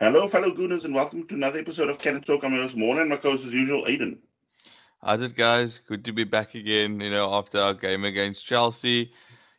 [0.00, 2.44] Hello, fellow Gooners, and welcome to another episode of Can Talk.
[2.44, 4.18] I'm your host, Morna, and my co-host, as usual, Aiden.
[5.02, 5.80] How's it, guys?
[5.86, 7.00] Good to be back again.
[7.00, 9.12] You know, after our game against Chelsea,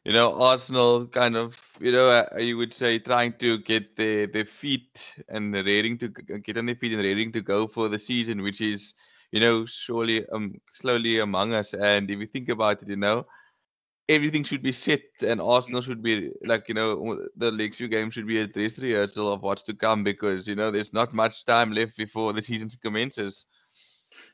[0.04, 4.28] you know, Arsenal kind of, you know, uh, you would say trying to get their
[4.28, 8.00] their feet and raring to get on their feet and raring to go for the
[8.00, 8.94] season, which is,
[9.32, 11.74] you know, surely um slowly among us.
[11.74, 13.26] And if you think about it, you know,
[14.12, 18.12] everything should be set and Arsenal should be like you know the League Two game
[18.12, 21.46] should be a dress rehearsal of what's to come because you know there's not much
[21.46, 23.46] time left before the season commences.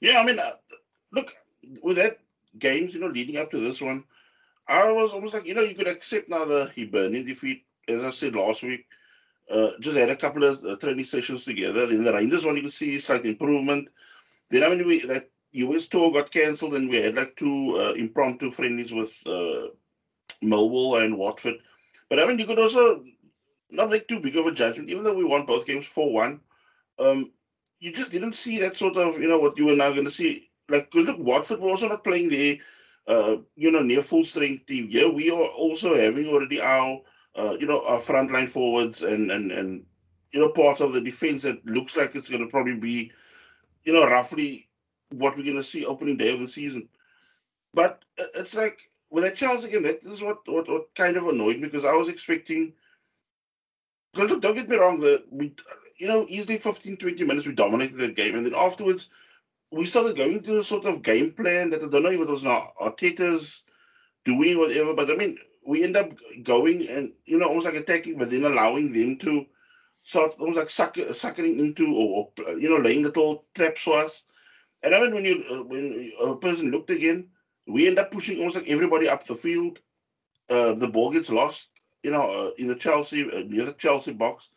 [0.02, 0.58] Yeah, I mean, uh,
[1.12, 1.32] look
[1.84, 2.18] with that
[2.58, 4.04] games, you know, leading up to this one,
[4.68, 8.09] I was almost like you know you could accept now the Hibernian defeat, as I
[8.09, 8.85] said last week.
[9.49, 11.88] Uh, just had a couple of uh, training sessions together.
[11.88, 13.88] Then the Rangers one, you could see slight improvement.
[14.49, 17.94] Then I mean, we that US tour got cancelled, and we had like two uh,
[17.94, 19.68] impromptu friendlies with uh,
[20.44, 21.55] Millwall and Watford.
[22.10, 23.04] But I mean, you could also
[23.71, 26.41] not make too big of a judgment, even though we won both games four one.
[26.99, 27.32] Um,
[27.80, 30.12] you just didn't see that sort of you know what you were now going to
[30.12, 30.49] see.
[30.70, 32.58] Like, because look, Watford were also not playing their
[33.08, 34.88] uh, you know near full strength team.
[34.90, 37.02] Yeah, we are also having already our
[37.36, 39.86] uh, you know our frontline forwards and and and
[40.32, 43.12] you know part of the defense that looks like it's going to probably be
[43.86, 44.68] you know roughly
[45.12, 46.88] what we're going to see opening day of the season.
[47.74, 51.27] But uh, it's like with that Chelsea game, that is what, what what kind of
[51.27, 52.74] annoyed me because I was expecting.
[54.14, 55.54] Because look, don't get me wrong, the we
[55.99, 59.10] you know easily 15, 20 minutes we dominated the game, and then afterwards
[59.72, 62.27] we started going to a sort of game plan that I don't know if it
[62.27, 63.64] was not Arteta's
[64.24, 66.12] doing whatever, but I mean we end up
[66.44, 69.46] going and you know almost like attacking, but then allowing them to
[70.02, 74.24] sort almost like suck, suckering into or, or you know laying little traps for us.
[74.84, 77.30] And I mean, when you uh, when a person looked again,
[77.68, 79.80] we end up pushing almost like everybody up the field.
[80.50, 81.70] Uh, the ball gets lost,
[82.03, 84.50] you know, uh, in the Chelsea uh, near the Chelsea box.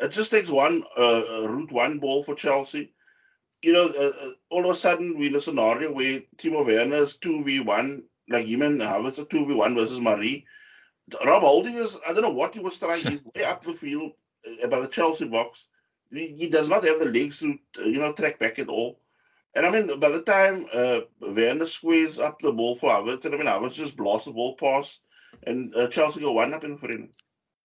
[0.00, 2.92] It just takes one uh, uh route one ball for Chelsea.
[3.62, 7.16] You know, uh, all of a sudden we're in a scenario where Timo Werner is
[7.16, 10.44] two v one, like him and Havertz are two v one versus Mari.
[11.24, 13.02] Rob Holding is I don't know what he was trying.
[13.02, 14.12] He's way up the field
[14.68, 15.68] by the Chelsea box.
[16.10, 19.00] He, he does not have the legs to you know track back at all.
[19.56, 23.34] And I mean, by the time uh, Werner squeezed up the ball for Havertz, and
[23.34, 25.00] I mean, Havertz just blast the ball past,
[25.46, 27.10] and uh, Chelsea go one up in the friendly.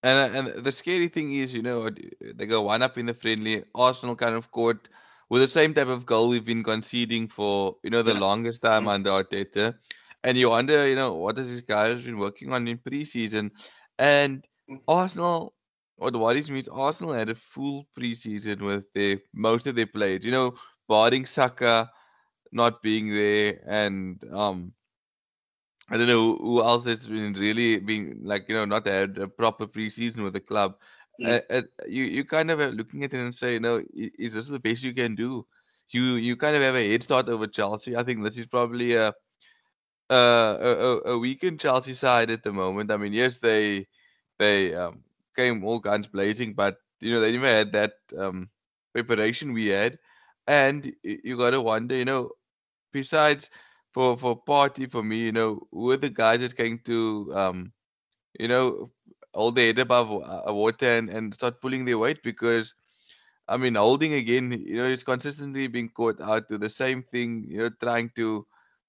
[0.04, 1.90] And and the scary thing is, you know,
[2.36, 3.64] they go one up in the friendly.
[3.76, 4.88] Arsenal kind of caught
[5.30, 8.20] with the same type of goal we've been conceding for, you know, the yeah.
[8.20, 8.90] longest time mm-hmm.
[8.90, 9.76] under Arteta.
[10.24, 13.52] And you wonder, you know, what has this guy been working on in preseason?
[13.98, 14.78] And mm-hmm.
[14.88, 15.54] Arsenal,
[15.98, 20.24] what worries me is Arsenal had a full preseason with their most of their players.
[20.24, 20.56] You know,
[20.90, 21.92] barring Saka
[22.54, 24.74] not being there, and um,
[25.90, 29.28] I don't know who else has been really being like you know not had a
[29.28, 30.76] proper preseason with the club.
[31.20, 31.40] Yeah.
[31.50, 34.34] Uh, uh, you you kind of are looking at it and say, you know, is
[34.34, 35.48] this the best you can do?
[35.90, 37.96] You you kind of have a head start over Chelsea.
[37.98, 39.14] I think this is probably a
[40.10, 42.92] a, a, a weakened Chelsea side at the moment.
[42.92, 43.88] I mean, yes, they
[44.40, 45.04] they um,
[45.36, 48.50] came all guns blazing, but you know they never had that um,
[48.94, 49.98] preparation we had
[50.50, 52.32] and you gotta wonder, you know,
[52.94, 53.50] besides
[53.94, 57.74] for for Partey for me, you know, who are the guys that's going to um,
[58.40, 58.92] you know,
[59.34, 62.76] hold their head above uh, water and, and start pulling their weight because
[63.48, 67.46] I mean holding again, you know, he's consistently being caught out to the same thing,
[67.50, 68.48] you know, trying to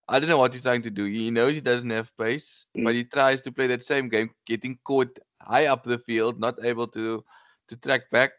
[0.09, 1.04] I don't know what he's trying to do.
[1.06, 2.84] He knows he doesn't have pace, mm.
[2.84, 6.65] but he tries to play that same game, getting caught high up the field, not
[6.65, 7.25] able to
[7.69, 8.32] to track back.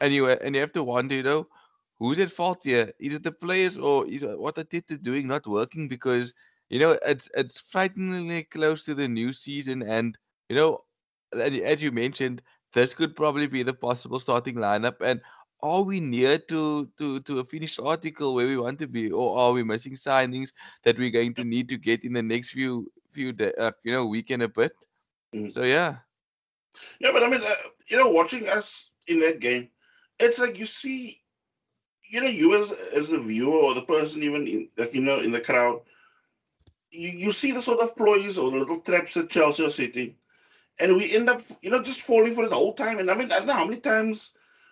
[0.00, 1.48] And you and you have to wonder, you know,
[1.98, 2.92] who's at fault here?
[3.00, 5.88] Is it the players or is what Arteta doing not working?
[5.88, 6.32] Because
[6.68, 10.16] you know it's it's frighteningly close to the new season, and
[10.48, 10.84] you know,
[11.34, 12.42] as you mentioned,
[12.74, 14.96] this could probably be the possible starting lineup.
[15.00, 15.20] And
[15.62, 19.38] are we near to to to a finished article where we want to be, or
[19.38, 20.50] are we missing signings
[20.84, 23.92] that we're going to need to get in the next few few day, uh, you
[23.92, 24.72] know week and a bit?
[25.34, 25.52] Mm.
[25.52, 25.96] So yeah.
[27.00, 29.70] Yeah, but I mean, uh, you know, watching us in that game,
[30.18, 31.22] it's like you see
[32.08, 35.20] you know, you as as a viewer or the person even in, like you know
[35.20, 35.80] in the crowd,
[36.90, 40.14] you, you see the sort of ploys or the little traps that Chelsea are setting,
[40.80, 42.98] and we end up you know just falling for it the whole time.
[42.98, 44.30] And I mean, I don't know how many times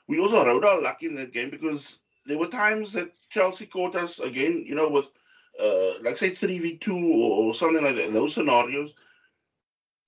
[0.08, 3.94] we also rode our luck in that game because there were times that Chelsea caught
[3.96, 5.10] us again, you know, with
[5.60, 8.12] uh, like say three v two or something like that.
[8.12, 8.94] Those scenarios,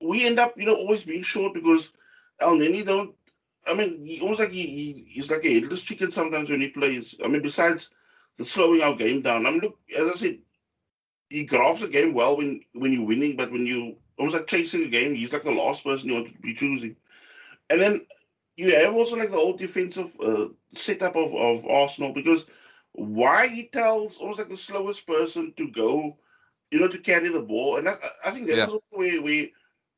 [0.00, 1.92] we end up you know always being short because
[2.40, 3.14] Elneny don't
[3.68, 6.68] I mean, he almost like he, he he's like a headless chicken sometimes when he
[6.68, 7.14] plays.
[7.24, 7.90] I mean, besides
[8.36, 9.46] the slowing our game down.
[9.46, 10.38] I mean, look, as I said,
[11.30, 14.84] he grabs the game well when when you're winning, but when you almost like chasing
[14.84, 16.96] a game, he's like the last person you want to be choosing.
[17.70, 18.00] And then
[18.56, 22.46] you have also like the whole defensive uh, setup of, of Arsenal because
[22.92, 26.16] why he tells almost like the slowest person to go,
[26.70, 27.76] you know, to carry the ball.
[27.76, 27.92] And I,
[28.26, 28.66] I think that yeah.
[28.66, 29.52] was where we,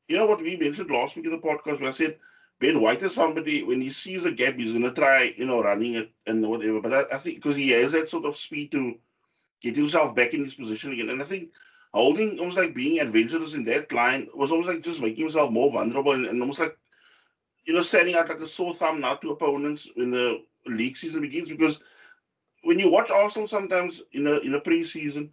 [0.07, 2.17] you know, what we mentioned last week in the podcast where I said
[2.59, 5.95] Ben White is somebody, when he sees a gap, he's to try, you know, running
[5.95, 6.81] it and whatever.
[6.81, 8.95] But I, I think because he has that sort of speed to
[9.61, 11.09] get himself back in his position again.
[11.09, 11.51] And I think
[11.93, 15.71] holding almost like being adventurous in that line was almost like just making himself more
[15.71, 16.77] vulnerable and, and almost like
[17.65, 21.21] you know standing out like a sore thumb now to opponents when the league season
[21.21, 21.81] begins because
[22.63, 25.29] when you watch Arsenal sometimes in a in a preseason,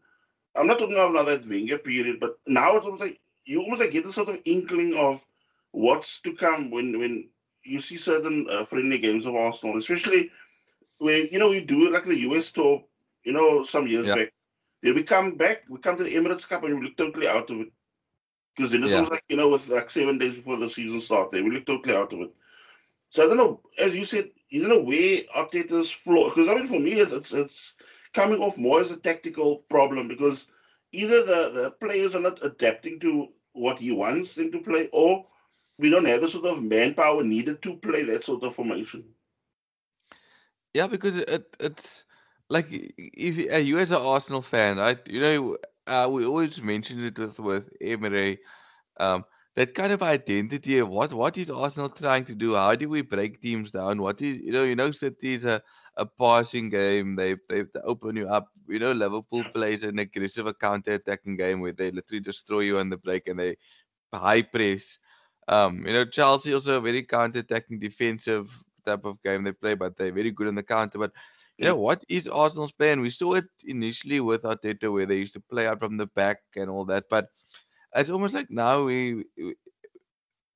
[0.55, 3.91] I'm not talking about that Wenger period, but now it's almost like you almost like
[3.91, 5.25] get a sort of inkling of
[5.73, 7.29] what's to come when when
[7.63, 10.31] you see certain uh, friendly games of Arsenal, especially
[10.99, 12.83] when you know we do it like the US tour,
[13.25, 14.33] you know, some years back.
[14.83, 17.51] Then we come back, we come to the Emirates Cup, and we look totally out
[17.51, 17.73] of it.
[18.55, 19.01] Because then it yeah.
[19.01, 21.95] was like, you know, with like seven days before the season started, we look totally
[21.95, 22.33] out of it.
[23.11, 26.29] So I don't know, as you said, you don't know where Arteta's flaw.
[26.29, 27.75] Because I mean, for me, it's, it's, it's
[28.15, 30.47] coming off more as a tactical problem because
[30.93, 35.27] either the, the players are not adapting to what he wants them to play, or
[35.79, 39.05] we don't have the sort of manpower needed to play that sort of formation.
[40.75, 42.05] Yeah, because it, it's
[42.49, 43.37] like if
[43.67, 44.99] you as an Arsenal fan, right?
[45.07, 45.57] You know,
[45.87, 48.39] uh, we always mentioned it with with Emery,
[48.99, 49.25] um,
[49.57, 52.55] that kind of identity of what what is Arsenal trying to do?
[52.55, 54.01] How do we break teams down?
[54.03, 55.63] What is you know you know City is a,
[55.97, 57.17] a passing game.
[57.17, 58.49] They they open you up.
[58.69, 62.91] You know Liverpool plays an aggressive counter attacking game where they literally destroy you on
[62.91, 63.57] the break and they
[64.13, 64.99] high press.
[65.49, 68.49] Um, you know Chelsea also a very counter attacking defensive
[68.85, 70.99] type of game they play, but they're very good on the counter.
[70.99, 71.13] But
[71.59, 73.01] you know, what is Arsenal's plan?
[73.01, 76.39] We saw it initially with Arteta where they used to play out from the back
[76.57, 77.29] and all that, but
[77.95, 79.55] it's almost like now we, we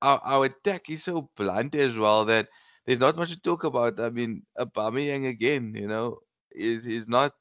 [0.01, 2.47] our, our attack is so blunt as well that
[2.85, 3.99] there's not much to talk about.
[3.99, 6.19] I mean, Aubameyang again, you know,
[6.51, 7.33] is is not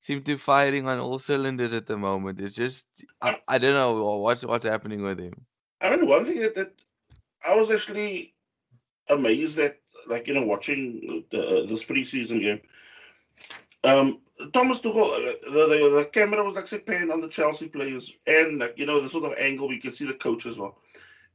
[0.00, 2.40] seem to firing on all cylinders at the moment.
[2.40, 2.86] It's just
[3.20, 5.46] I, I don't know what's what's happening with him.
[5.80, 6.72] I mean, one thing that, that
[7.46, 8.34] I was actually
[9.08, 12.60] amazed that like you know watching the, this preseason game.
[13.84, 14.20] Um,
[14.52, 18.58] Thomas Tuchel, uh, the, the, the camera was actually paying on the Chelsea players, and
[18.58, 20.78] like, you know the sort of angle we can see the coach as well.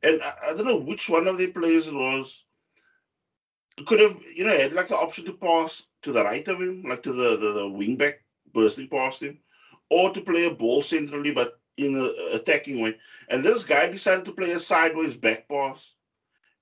[0.03, 2.43] And I, I don't know which one of the players it was.
[3.85, 6.83] Could have you know had like the option to pass to the right of him,
[6.83, 8.23] like to the the, the wing back
[8.53, 9.39] bursting past him,
[9.89, 12.97] or to play a ball centrally but in an attacking way.
[13.29, 15.93] And this guy decided to play a sideways back pass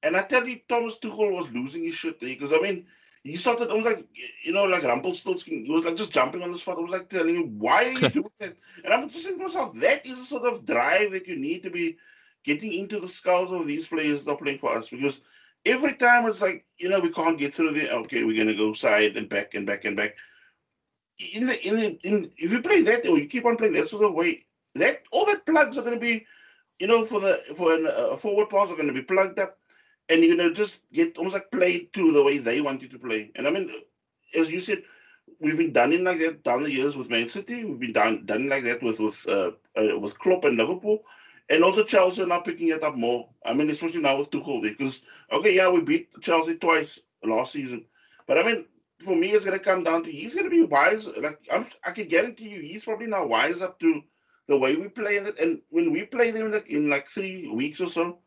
[0.03, 2.85] and I tell you, Thomas Tuchel was losing his shit there because I mean,
[3.23, 3.69] he started.
[3.69, 4.05] I was like,
[4.43, 5.65] you know, like Rumpelstiltskin.
[5.65, 6.77] He was like just jumping on the spot.
[6.77, 9.47] I was like telling him, "Why are you doing that?" And I'm just thinking to
[9.47, 11.97] myself, that is a sort of drive that you need to be
[12.45, 15.19] getting into the skulls of these players not playing for us because
[15.65, 17.91] every time it's like, you know, we can't get through there.
[17.91, 20.17] Okay, we're gonna go side and back and back and back.
[21.35, 23.89] In the in the in if you play that or you keep on playing that
[23.89, 26.25] sort of way, that all that plugs are gonna be,
[26.79, 29.55] you know, for the for an, a forward pass are gonna be plugged up
[30.09, 32.99] and you're gonna just get almost like play to the way they want you to
[32.99, 33.31] play.
[33.35, 33.71] And I mean,
[34.37, 34.83] as you said,
[35.39, 37.65] we've been done in like that down the years with Man City.
[37.65, 40.99] We've been done done like that with with uh, uh, with Klopp and Liverpool,
[41.49, 43.29] and also Chelsea are now picking it up more.
[43.45, 47.85] I mean, especially now with Tuchel because okay, yeah, we beat Chelsea twice last season,
[48.27, 48.65] but I mean,
[48.99, 51.07] for me, it's gonna come down to he's gonna be wise.
[51.17, 54.01] Like I'm, I can guarantee you, he's probably now wise up to
[54.49, 55.39] the way we play it.
[55.39, 58.19] And when we play them in like, in like three weeks or so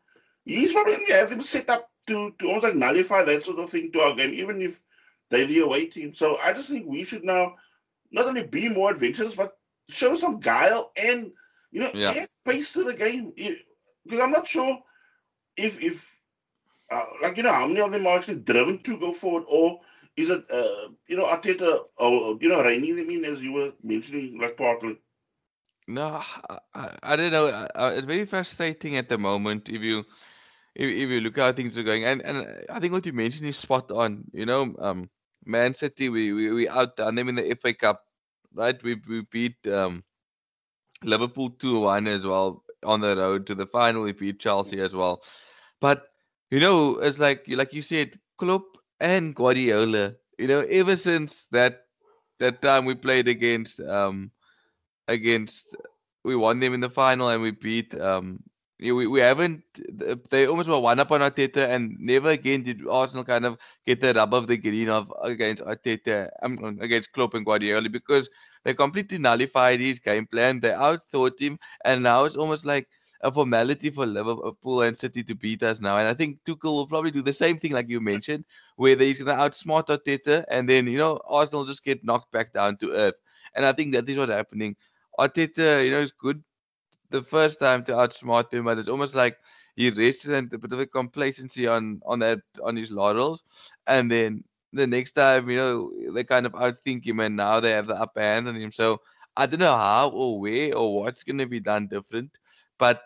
[0.45, 3.59] he's probably going to have them set up to, to almost like nullify that sort
[3.59, 4.81] of thing to our game, even if
[5.29, 6.13] they're the away team.
[6.13, 7.55] So I just think we should now
[8.11, 9.57] not only be more adventurous, but
[9.89, 11.31] show some guile and
[11.71, 12.13] you know yeah.
[12.15, 13.33] add pace to the game.
[14.03, 14.79] Because I'm not sure
[15.57, 16.25] if if
[16.91, 19.79] uh, like you know how many of them are actually driven to go forward, or
[20.17, 23.71] is it uh, you know Arteta or you know reining them in as you were
[23.81, 24.99] mentioning like partly.
[25.87, 26.21] No,
[26.73, 27.47] I, I don't know.
[27.47, 29.69] Uh, it's very frustrating at the moment.
[29.69, 29.99] If you
[30.75, 33.47] if, if you look how things are going, and and I think what you mentioned
[33.47, 34.25] is spot on.
[34.33, 35.09] You know, um,
[35.45, 38.03] Man City, we we, we outdone them in the FA Cup,
[38.53, 38.81] right?
[38.83, 40.03] We we beat um,
[41.03, 44.03] Liverpool two one as well on the road to the final.
[44.03, 45.23] We beat Chelsea as well,
[45.81, 46.07] but
[46.51, 48.65] you know, it's like like you said, Klopp
[48.99, 50.15] and Guardiola.
[50.39, 51.87] You know, ever since that
[52.39, 54.32] that time we played against um
[55.07, 55.75] against
[56.23, 58.39] we won them in the final and we beat um
[58.79, 59.63] we, we haven't
[60.29, 64.03] they almost were one up on Arteta and never again did Arsenal kind of get
[64.03, 68.29] rub of the green of against Arteta um, against Klopp and Guardiola because
[68.63, 70.59] they completely nullified his game plan.
[70.59, 72.87] They outthought him and now it's almost like
[73.21, 75.97] a formality for Liverpool and City to beat us now.
[75.97, 78.43] And I think Tuchel will probably do the same thing like you mentioned,
[78.75, 82.53] where he's going to outsmart Arteta, and then you know Arsenal just get knocked back
[82.53, 83.15] down to earth.
[83.55, 84.75] And I think that is what's happening.
[85.19, 86.43] Arteta, you know, is good
[87.09, 89.37] the first time to outsmart him, but it's almost like
[89.75, 93.43] he rests and a bit of a complacency on on that on his laurels,
[93.87, 94.43] and then
[94.73, 97.95] the next time, you know, they kind of outthink him, and now they have the
[97.95, 98.71] upper hand on him.
[98.71, 99.01] So
[99.35, 102.31] I don't know how or where or what's going to be done different,
[102.77, 103.01] but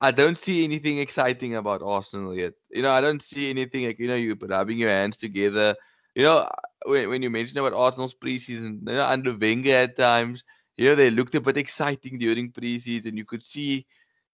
[0.00, 2.54] I don't see anything exciting about Arsenal yet.
[2.70, 5.74] You know, I don't see anything like you know you rubbing your hands together.
[6.14, 6.48] You know,
[6.84, 10.44] when, when you mentioned about Arsenal's preseason, you know, under Wenger at times,
[10.78, 13.18] you know, they looked a bit exciting during preseason.
[13.18, 13.86] You could see,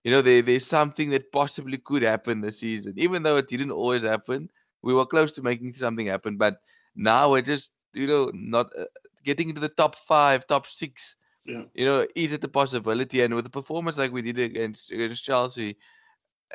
[0.05, 3.73] you know, there, there's something that possibly could happen this season, even though it didn't
[3.73, 4.51] always happen.
[4.83, 6.59] We were close to making something happen, but
[6.95, 8.85] now we're just, you know, not uh,
[9.25, 11.65] getting into the top five, top six yeah.
[11.75, 13.21] You know, is it a possibility?
[13.21, 15.77] And with a performance like we did against against Chelsea,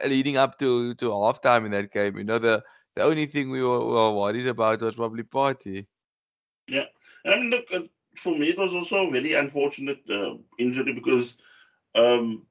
[0.05, 2.63] leading up to to halftime in that game, you know, the
[2.95, 5.85] the only thing we were, were worried about was probably Partey.
[6.67, 6.85] Yeah,
[7.23, 7.81] and I mean, look, uh,
[8.19, 11.37] for me, it was also a very unfortunate uh, injury because,
[11.95, 12.45] um,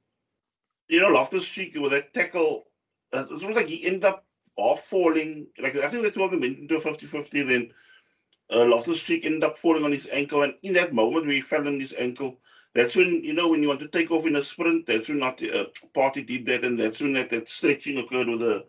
[0.89, 2.65] you know, Loftus Cheek with that tackle,
[3.13, 4.25] uh, it was like he ended up
[4.57, 5.47] off falling.
[5.61, 7.71] Like I think the two of them went into a 50-50, then
[8.51, 11.41] uh, Loftus Cheek ended up falling on his ankle, and in that moment where he
[11.43, 12.39] fell on his ankle,
[12.75, 14.87] that's when you know when you want to take off in a sprint.
[14.87, 18.41] That's when not uh, Partey did that, and that's when that, that stretching occurred with
[18.41, 18.65] the,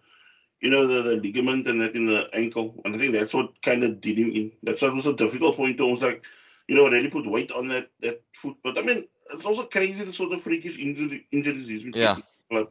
[0.61, 3.61] you know, the, the ligament and that in the ankle, and I think that's what
[3.61, 4.51] kind of did him in.
[4.63, 6.25] That's what was so difficult for him to almost like,
[6.69, 8.55] you know, really put weight on that that foot.
[8.63, 12.17] But I mean, it's also crazy the sort of freakish injury, injuries he's been yeah.
[12.51, 12.67] taking.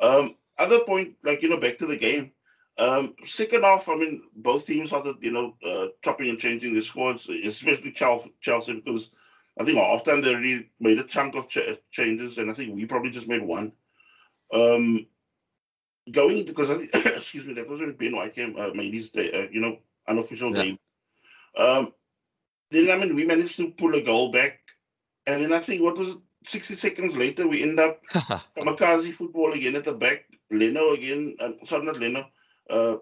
[0.00, 2.30] Um, other point, like you know, back to the game.
[2.78, 6.82] Um, second half, I mean, both teams started, you know, uh, chopping and changing their
[6.82, 9.10] squads, especially Chelsea, because
[9.60, 12.86] I think halftime they already made a chunk of ch- changes, and I think we
[12.86, 13.72] probably just made one.
[14.52, 15.06] Um,
[16.12, 19.10] going because I think, excuse me, that was when Ben White came, uh, made his
[19.10, 20.62] day, uh, you know, unofficial yeah.
[20.62, 20.78] game.
[21.56, 21.92] Um,
[22.74, 24.60] then I mean, we managed to pull a goal back,
[25.26, 29.52] and then I think what was it, 60 seconds later, we end up Kamikaze football
[29.52, 30.24] again at the back.
[30.50, 32.26] Leno again, um, sorry, not Leno.
[32.68, 32.96] Uh,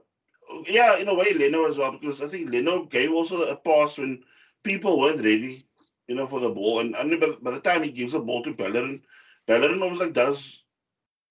[0.66, 3.98] yeah, in a way, Leno as well, because I think Leno gave also a pass
[3.98, 4.22] when
[4.62, 5.66] people weren't ready,
[6.06, 6.80] you know, for the ball.
[6.80, 9.02] And, and by, by the time he gives the ball to Bellerin,
[9.46, 10.64] Bellerin almost like does,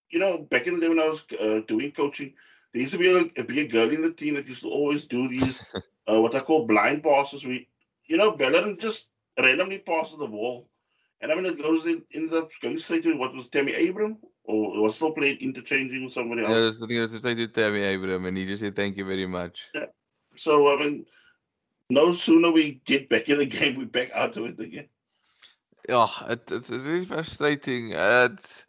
[0.10, 2.34] you know, back in the day when I was uh, doing coaching,
[2.74, 5.06] there used to be a, a big girl in the team that used to always
[5.06, 5.64] do these,
[6.08, 7.46] uh, what I call blind passes.
[7.46, 7.68] We,
[8.12, 9.08] you know, Bellerin just
[9.40, 10.68] randomly passes the ball.
[11.22, 14.18] And I mean, it goes in, ends up going straight to what was Tammy Abraham,
[14.44, 16.50] or was still playing interchanging with somebody else.
[16.50, 19.28] Yeah, I was it was to Tammy Abraham, and he just said thank you very
[19.28, 19.60] much.
[19.74, 19.86] Yeah.
[20.36, 21.06] So I mean,
[21.90, 24.90] no sooner we get back in the game, we back out of it again.
[25.88, 27.94] Yeah, it, it's, it's very frustrating.
[27.94, 28.66] It's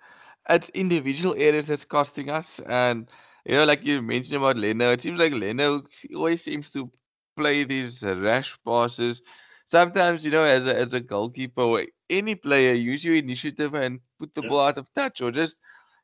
[0.49, 3.09] it's individual areas that's costing us, and
[3.45, 5.83] you know, like you mentioned about Leno, it seems like Leno
[6.15, 6.93] always seems to
[7.37, 9.23] play these rash passes.
[9.67, 14.01] Sometimes, you know, as a as a goalkeeper or any player, use your initiative and
[14.19, 14.49] put the yeah.
[14.49, 15.57] ball out of touch, or just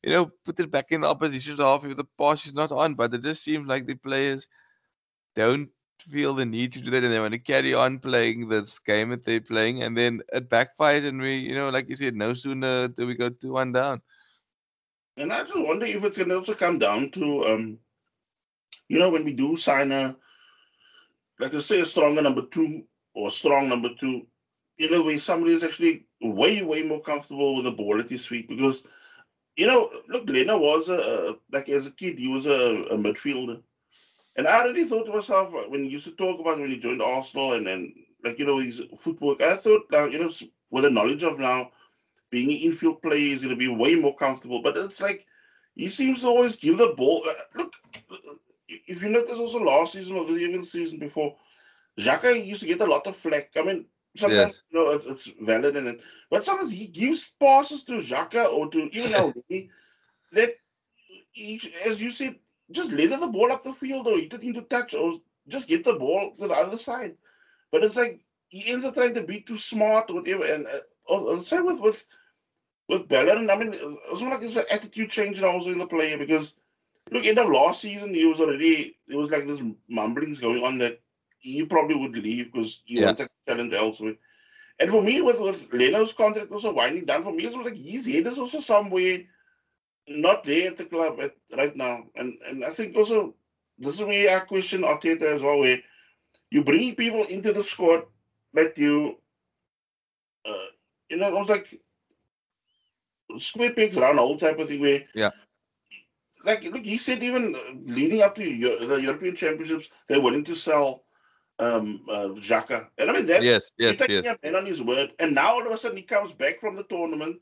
[0.03, 2.95] you know put it back in the opposition's half if the pass is not on.
[2.95, 4.47] But it just seems like the players
[5.37, 5.69] don't
[6.11, 9.11] feel the need to do that, and they want to carry on playing this game
[9.11, 12.35] that they're playing, and then it backfires, and we, you know, like you said, no
[12.35, 14.01] sooner do we go two one down.
[15.17, 17.79] And I just wonder if it's going to also come down to, um,
[18.89, 20.17] you know, when we do sign a,
[21.39, 24.27] like I say, a stronger number two or strong number two,
[24.77, 28.27] you know, where somebody is actually way, way more comfortable with the ball at his
[28.27, 28.83] feet because,
[29.57, 33.63] you know, look, Leno was a, like as a kid, he was a, a midfielder.
[34.37, 37.03] And I already thought to myself when he used to talk about when he joined
[37.03, 37.93] Arsenal and then,
[38.25, 40.31] like, you know, his footwork, I thought now, you know,
[40.71, 41.71] with the knowledge of now
[42.31, 44.63] being an infield player, he's going to be way more comfortable.
[44.63, 45.25] But it's like
[45.75, 47.25] he seems to always give the ball.
[47.29, 47.73] Uh, look,
[48.69, 51.37] if you notice also last season or the even season before,
[51.99, 53.51] Xhaka used to get a lot of flack.
[53.57, 54.63] I mean, sometimes yes.
[54.71, 58.69] you know it's, it's valid in it, but sometimes he gives passes to Xhaka or
[58.71, 59.13] to even
[59.51, 59.71] Elneny
[60.33, 60.55] that,
[61.33, 62.37] he, as you said,
[62.71, 65.15] just let the ball up the field or hit it into touch or
[65.49, 67.15] just get the ball to the other side.
[67.73, 70.45] But it's like he ends up trying to be too smart or whatever.
[70.45, 70.67] And
[71.09, 72.05] uh, same with with
[72.89, 73.51] with Bellerin.
[73.51, 76.55] I mean, it's not like it's an attitude change also in the player because
[77.11, 80.79] look, end of last season he was already there was like this mumblings going on
[80.79, 81.01] that
[81.39, 83.07] he probably would leave because he yeah.
[83.07, 84.15] wants a challenge elsewhere.
[84.81, 87.77] And for me, with with Leno's contract also winding down, for me it was like
[87.77, 89.19] his head is also somewhere
[90.09, 92.05] not there at the club at, right now.
[92.17, 93.35] And and I think also
[93.79, 95.79] this is where I question Arteta as well, where
[96.51, 98.05] you bring people into the squad
[98.55, 99.19] that you,
[100.45, 100.67] uh,
[101.11, 101.81] you know, almost like
[103.39, 105.31] square pegs round hole type of thing where Yeah.
[106.45, 107.55] Like look he said even
[107.87, 111.05] leading up to Eu- the European Championships they're willing to sell
[111.59, 112.89] um uh, Xhaka.
[112.99, 114.27] And I mean that Yes, he's yes, taking yes.
[114.27, 115.13] a man on his word.
[115.19, 117.41] And now all of a sudden he comes back from the tournament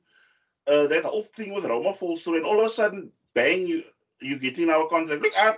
[0.67, 3.83] uh, that whole thing with Roma falls through and all of a sudden bang you
[4.21, 5.23] you get in our contract.
[5.23, 5.57] Look I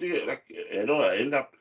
[0.00, 1.52] it like you know I end up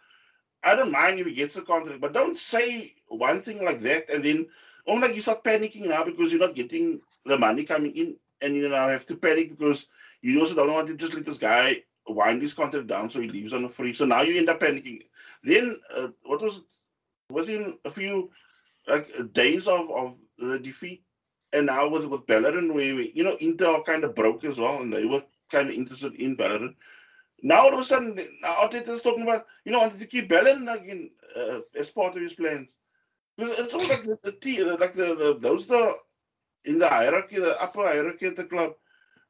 [0.66, 4.10] I don't mind if he gets the contract, but don't say one thing like that
[4.12, 4.48] and then
[4.86, 8.56] almost like you start panicking now because you're not getting the money coming in, and
[8.56, 9.88] you now have to panic because
[10.24, 13.28] you also don't want to just let this guy wind his contract down so he
[13.28, 13.94] leaves on a free.
[13.94, 15.02] So now you end up panicking.
[15.44, 16.64] Then uh, what was it?
[17.30, 18.32] within a few
[18.88, 21.04] like days of of the defeat,
[21.52, 24.82] and now with with Bellerin, where we, you know Inter kind of broke as well,
[24.82, 26.76] and they were kind of interested in Bellerin.
[27.42, 30.68] Now all of a sudden, now Arteta's talking about you know wanted to keep Bellerin
[30.68, 32.76] again uh, as part of his plans.
[33.36, 35.94] Because it's all like the, the like the, the those the
[36.66, 38.74] in the hierarchy, the upper hierarchy of the club,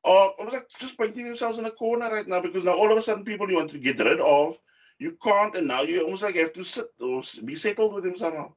[0.03, 2.41] are almost like just painting themselves in a corner right now.
[2.41, 4.53] Because now all of a sudden, people you want to get rid of,
[4.99, 8.15] you can't, and now you almost like have to sit or be settled with him
[8.15, 8.53] somehow.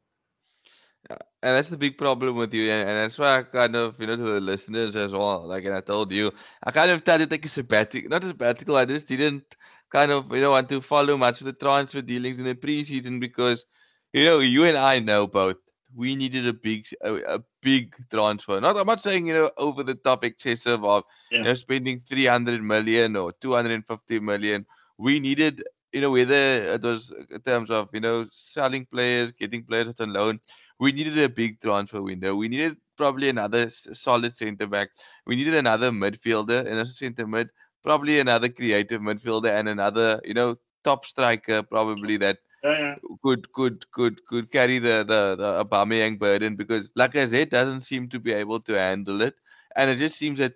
[1.09, 4.09] And that's the big problem with you, and, and that's why I kind of, you
[4.09, 5.47] know, to the listeners as well.
[5.47, 6.33] Like, and I told you,
[6.65, 8.75] I kind of tried to take a sabbatical, not a sabbatical.
[8.75, 9.45] I just didn't
[9.93, 13.21] kind of, you know, want to follow much of the transfer dealings in the preseason
[13.21, 13.65] because,
[14.13, 15.57] you know, you and I know both.
[15.97, 18.61] We needed a big, a, a big transfer.
[18.61, 21.43] Not, I'm not saying, you know, over the top excessive of, Yeah.
[21.43, 24.67] you know, spending 300 million or 250 million.
[24.99, 25.63] We needed,
[25.93, 30.13] you know, whether it was in terms of, you know, selling players, getting players on
[30.13, 30.41] loan
[30.79, 32.35] we needed a big transfer window.
[32.35, 34.91] We needed probably another solid centre back.
[35.27, 37.51] We needed another midfielder, and a centre mid,
[37.83, 42.97] probably another creative midfielder, and another, you know, top striker probably that Yeah, yeah.
[43.23, 48.21] could could could could carry the the the Aubameyang burden because Lacazette doesn't seem to
[48.21, 49.35] be able to handle it,
[49.77, 50.55] and it just seems that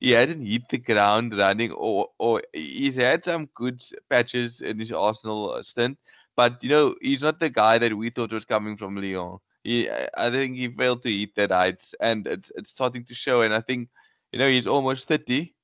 [0.00, 4.92] he hasn't hit the ground running, or or he's had some good patches in his
[4.92, 5.98] Arsenal uh, stint,
[6.36, 9.38] but you know he's not the guy that we thought was coming from Lyon.
[9.64, 13.14] He, I I think he failed to hit that heights, and it's it's starting to
[13.14, 13.42] show.
[13.42, 13.88] And I think
[14.32, 15.54] you know he's almost thirty,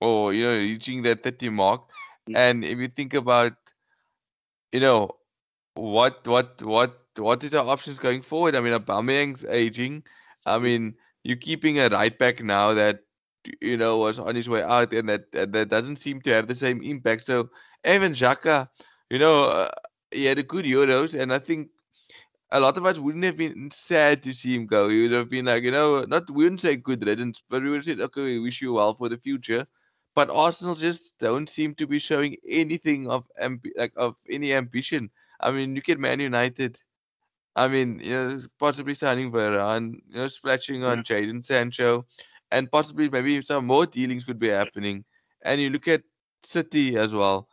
[0.00, 1.82] or you know reaching that thirty mark.
[2.28, 2.36] Mm.
[2.36, 3.54] And if you think about
[4.72, 5.10] you know
[5.76, 8.56] what what what what is our options going forward?
[8.56, 10.04] I mean, Aubameyang's aging.
[10.46, 13.00] I mean, you're keeping a right back now that
[13.60, 16.54] you know was on his way out, and that that doesn't seem to have the
[16.54, 17.24] same impact.
[17.24, 17.50] So
[17.84, 18.68] Evan Xhaka,
[19.10, 19.70] you know, uh,
[20.10, 21.70] he had a good Euros, and I think
[22.50, 24.88] a lot of us wouldn't have been sad to see him go.
[24.88, 27.70] We would have been like, you know, not we wouldn't say good riddance, but we
[27.70, 29.66] would said, okay, we wish you well for the future.
[30.14, 33.24] But Arsenal just don't seem to be showing anything of
[33.76, 35.10] like of any ambition.
[35.40, 36.80] I mean, look at Man United.
[37.56, 42.06] I mean, you know, possibly signing Varane, you know, splashing on Jadon Sancho,
[42.50, 45.04] and possibly maybe some more dealings could be happening.
[45.42, 46.02] And you look at
[46.44, 47.48] City as well.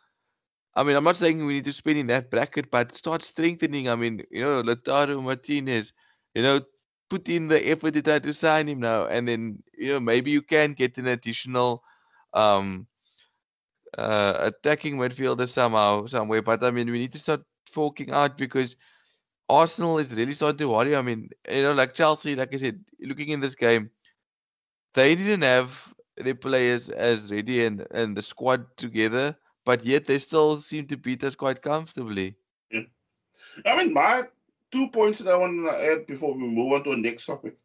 [0.76, 3.90] I mean, I'm not saying we need to spend in that bracket, but start strengthening.
[3.90, 5.94] I mean, you know, Lautaro Martinez,
[6.34, 6.62] you know,
[7.10, 10.32] put in the effort to try to sign him now, and then you know maybe
[10.32, 11.84] you can get an additional
[12.34, 12.88] um
[13.98, 16.42] uh attacking midfielder somehow, somewhere.
[16.42, 17.42] But I mean, we need to start
[17.74, 18.76] forking out because
[19.50, 20.96] Arsenal is really starting to worry.
[20.96, 23.90] I mean, you know, like Chelsea, like I said, looking in this game,
[24.94, 25.72] they didn't have
[26.18, 30.98] their players as ready and, and the squad together, but yet they still seem to
[30.98, 32.36] beat us quite comfortably.
[33.66, 34.24] I mean, my
[34.72, 37.58] two points that I want to add before we move on to the next topic.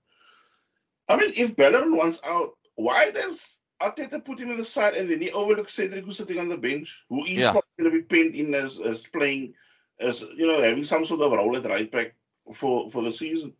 [1.09, 5.11] I mean, if Bellerin wants out, why does Arteta put him in the side and
[5.11, 7.53] then he overlooks Cedric who's sitting on the bench, who is Yeah.
[7.53, 9.55] probably going to be pinned in as, as playing,
[10.01, 12.15] as you know, having some sort of role at right back
[12.53, 13.53] for, for the season.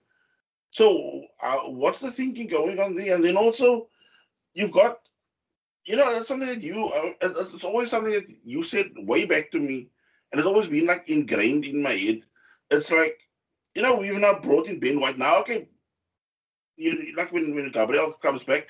[0.71, 3.15] So, uh, what's the thinking going on there?
[3.15, 3.89] And then also,
[4.55, 5.01] you've got,
[5.85, 9.51] you know, that's something that you, uh, it's always something that you said way back
[9.53, 9.89] to me,
[10.31, 12.21] and it's always been like ingrained in my head.
[12.71, 13.19] It's like,
[13.75, 15.17] you know, we've now brought in Ben White.
[15.19, 15.69] Now, okay,
[16.77, 18.69] you like when, when Gabriel comes back,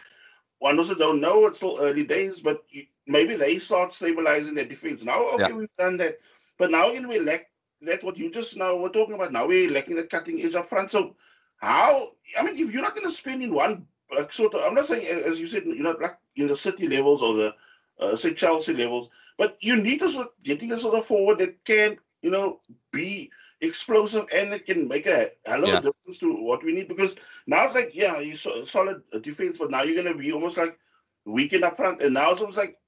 [0.60, 4.64] one also don't know, it's still early days, but you, maybe they start stabilizing their
[4.64, 5.02] defense.
[5.02, 5.56] Now, okay, Yeah.
[5.56, 6.18] we've done that.
[6.58, 7.46] But now again, we lack
[7.82, 9.32] that what you just now were talking about.
[9.32, 10.90] Now we're lacking that cutting edge up front.
[10.90, 11.16] So,
[11.58, 14.74] how, I mean, if you're not going to spend in one, like sort of, I'm
[14.74, 17.54] not saying, as you said, you know, like in the city levels or the,
[18.00, 21.38] uh, say, Chelsea levels, but you need to sort of getting a sort of forward
[21.38, 22.60] that can, you know,
[22.92, 25.78] be explosive and it can make a hell of Yeah.
[25.78, 29.58] a difference to what we need because now it's like, yeah, you so, solid defense,
[29.58, 30.78] but now you're going to be almost like
[31.26, 32.02] weakened up front.
[32.02, 32.78] And now it's almost like,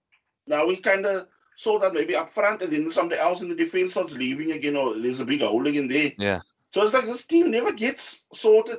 [0.46, 1.26] now we kind of
[1.60, 4.76] saw that maybe up front and then somebody else in the defense starts leaving again
[4.76, 6.12] or there's a big hole again there.
[6.18, 6.40] Yeah.
[6.72, 8.78] So it's like this team never gets sorted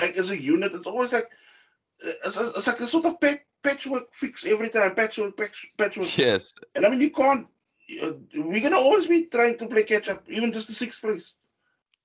[0.00, 0.72] like as a unit.
[0.72, 1.30] It's always like
[2.00, 6.16] it's, it's like a sort of patch, patchwork fix every time, patchwork, patch, patchwork.
[6.16, 6.52] Yes.
[6.74, 7.46] And I mean, you can't.
[8.02, 11.34] Uh, we're gonna always be trying to play catch up, even just the sixth place.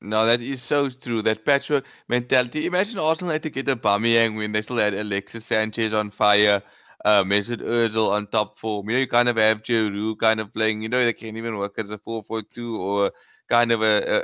[0.02, 1.22] No, that is so true.
[1.22, 2.66] That patchwork mentality.
[2.66, 6.62] Imagine Arsenal had to get a Aubameyang when they still had Alexis Sanchez on fire,
[7.06, 8.90] uh, Mesut Ozil on top form.
[8.90, 10.82] You know, you kind of have Giroud kind of playing.
[10.82, 13.12] You know, they can't even work as a four-four-two or
[13.50, 14.24] kind of a,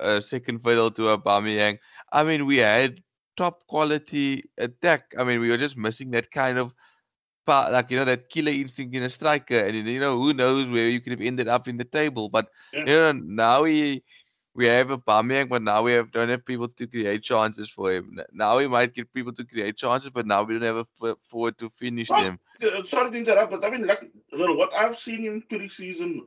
[0.00, 1.78] a, a, a second fiddle to a Aubameyang.
[2.12, 3.00] I mean, we had
[3.36, 5.14] top quality attack.
[5.18, 6.72] I mean, we were just missing that kind of
[7.46, 10.68] part, like you know that killer instinct in a striker, and you know who knows
[10.68, 12.28] where you could have ended up in the table.
[12.28, 12.80] But yeah.
[12.80, 14.02] you know now we
[14.54, 17.92] we have a Aubameyang, but now we have don't have people to create chances for
[17.92, 18.20] him.
[18.32, 21.58] Now we might get people to create chances, but now we don't have a forward
[21.58, 22.38] to finish well, them.
[22.62, 26.26] Uh, sorry to interrupt, but I mean, like what I've seen in pre-season,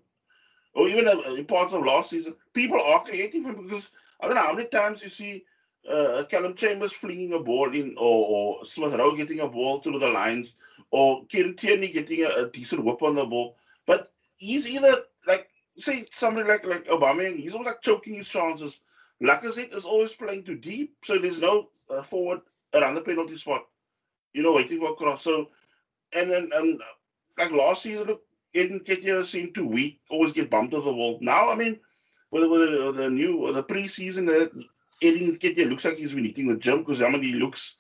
[0.74, 4.36] or even uh, in parts of last season, people are creating him because I don't
[4.36, 5.46] know how many times you see
[5.90, 10.00] uh, Callum Chambers flinging a ball in, or, or Smith Rowe getting a ball through
[10.00, 10.56] the lines,
[10.90, 13.56] or Kieran Tierney getting a, a decent whip on the ball.
[13.86, 15.04] But he's either
[15.78, 18.80] say somebody like like Auba, he's always like choking his chances.
[19.24, 22.42] Lacazette is always playing too deep, so there's no uh, forward
[22.74, 23.66] around the penalty spot.
[24.34, 25.24] You know, waiting for a cross.
[25.24, 25.50] So,
[26.16, 26.78] and then um,
[27.38, 31.18] like last season, look, Eddie Nketiah seemed too weak, always get bumped off the wall.
[31.22, 31.80] Now, I mean,
[32.32, 34.50] with, with the, the new or the preseason, uh,
[35.02, 37.78] Eddie Nketiah looks like he's been eating the gym because I mean he looks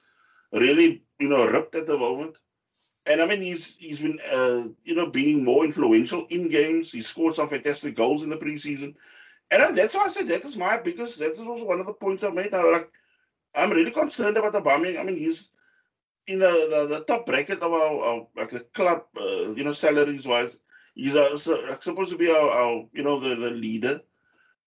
[0.52, 2.36] really you know ripped at the moment.
[3.08, 6.92] And I mean, he's he's been uh, you know being more influential in games.
[6.92, 8.96] He scored some fantastic goals in the preseason,
[9.52, 11.20] and that's why I said that is my biggest.
[11.20, 12.52] That is also one of the points I made.
[12.52, 12.90] Now, like
[13.56, 14.98] I'm really concerned about the bombing.
[14.98, 15.50] I mean, he's
[16.28, 19.74] in the, the, the top bracket of our, our like the club, uh, you know,
[19.74, 20.58] salaries wise.
[20.96, 21.38] He's uh,
[21.70, 24.02] like, supposed to be our, our you know the, the leader.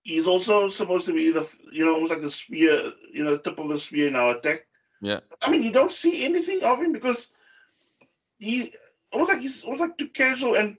[0.02, 3.38] He's also supposed to be the you know almost like the spear, you know, the
[3.38, 4.66] tip of the spear in our attack.
[5.00, 5.20] Yeah.
[5.42, 7.28] I mean, you don't see anything of him because
[8.38, 8.72] he
[9.12, 10.56] almost like he's almost like too casual.
[10.56, 10.76] And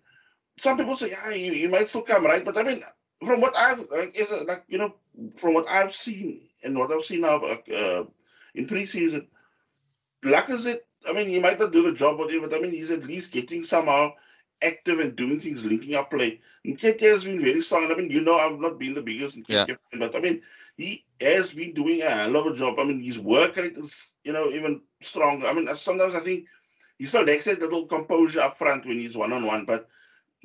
[0.58, 2.44] some people say, yeah, you, you might still come, right?
[2.44, 2.82] But I mean,
[3.26, 4.96] from what I've like, is it like you know,
[5.36, 8.04] from what I've seen and what I've seen now uh,
[8.56, 9.28] in preseason,
[10.24, 10.82] Lacazette.
[11.08, 13.32] I mean, he might not do the job, whatever, but I mean, he's at least
[13.32, 14.12] getting somehow
[14.62, 16.42] active and doing things, linking up play.
[16.68, 17.90] Nketiah has been very strong.
[17.90, 19.76] I mean, you know, I've not been the biggest Nketiah yeah.
[19.92, 20.42] fan, but I mean,
[20.78, 22.80] he has been doing a hell of a job.
[22.80, 25.48] I mean, his work rate is, you know, even stronger.
[25.48, 26.48] I mean, sometimes I think
[27.00, 29.88] he still lacks that little composure up front when he's one on one, but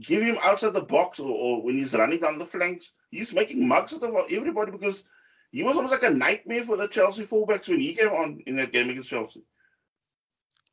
[0.00, 3.68] give him outside the box or, or, when he's running down the flanks, he's making
[3.68, 5.02] mugs out of everybody because
[5.50, 8.56] he was almost like a nightmare for the Chelsea fullbacks when he came on in
[8.56, 9.42] that game against Chelsea.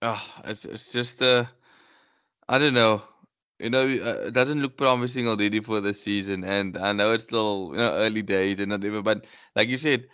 [0.03, 1.45] Oh, it's it's just uh,
[2.47, 3.03] I don't know.
[3.59, 7.23] You know, uh, it doesn't look promising already for the season, and I know it's
[7.23, 9.03] still you know early days and not even.
[9.03, 10.07] But like you said,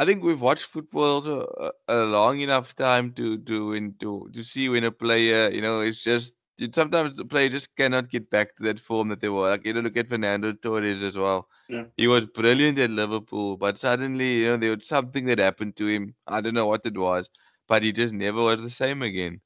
[0.00, 4.42] I think we've watched football also a, a long enough time to to into to
[4.42, 8.30] see when a player, you know, it's just it, sometimes the player just cannot get
[8.30, 9.50] back to that form that they were.
[9.50, 11.48] Like you know, look at Fernando Torres as well.
[11.68, 11.84] Yeah.
[11.98, 15.86] He was brilliant at Liverpool, but suddenly, you know, there was something that happened to
[15.86, 16.14] him.
[16.26, 17.28] I don't know what it was,
[17.68, 19.40] but he just never was the same again.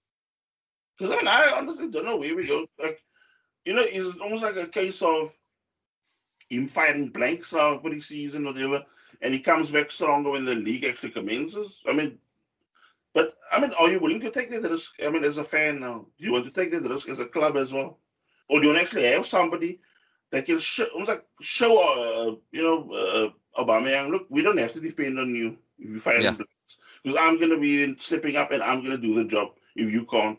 [0.97, 2.67] Because I mean, I honestly don't know where we go.
[2.79, 3.01] Like,
[3.65, 5.37] you know, it's almost like a case of
[6.51, 8.85] him firing blanks now for the season or whatever
[9.23, 11.81] and he comes back stronger when the league actually commences.
[11.89, 12.19] I mean,
[13.13, 14.95] but I mean, are you willing to take that risk?
[15.05, 17.27] I mean, as a fan now, do you want to take that risk as a
[17.27, 17.99] club as well,
[18.49, 19.81] or do you want to actually have somebody
[20.31, 24.81] that can show, like show, uh, you know, uh, Aubameyang, look, we don't have to
[24.81, 26.37] depend on you if you fire yeah.
[27.03, 29.93] because I'm going to be stepping up and I'm going to do the job if
[29.93, 30.39] you can't.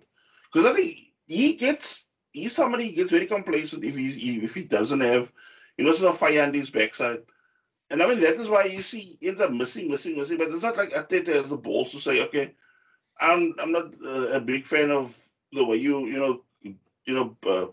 [0.51, 4.99] Because I think he gets he's somebody gets very complacent if he if he doesn't
[4.99, 5.31] have
[5.77, 7.19] you know sort of fire on his backside.
[7.89, 10.38] And I mean, that is why you see he ends up missing, missing, missing.
[10.38, 12.53] But it's not like Arteta has the balls to say, okay,
[13.19, 15.15] I'm I'm not uh, a big fan of
[15.51, 16.43] the way you you know
[17.05, 17.67] you know uh,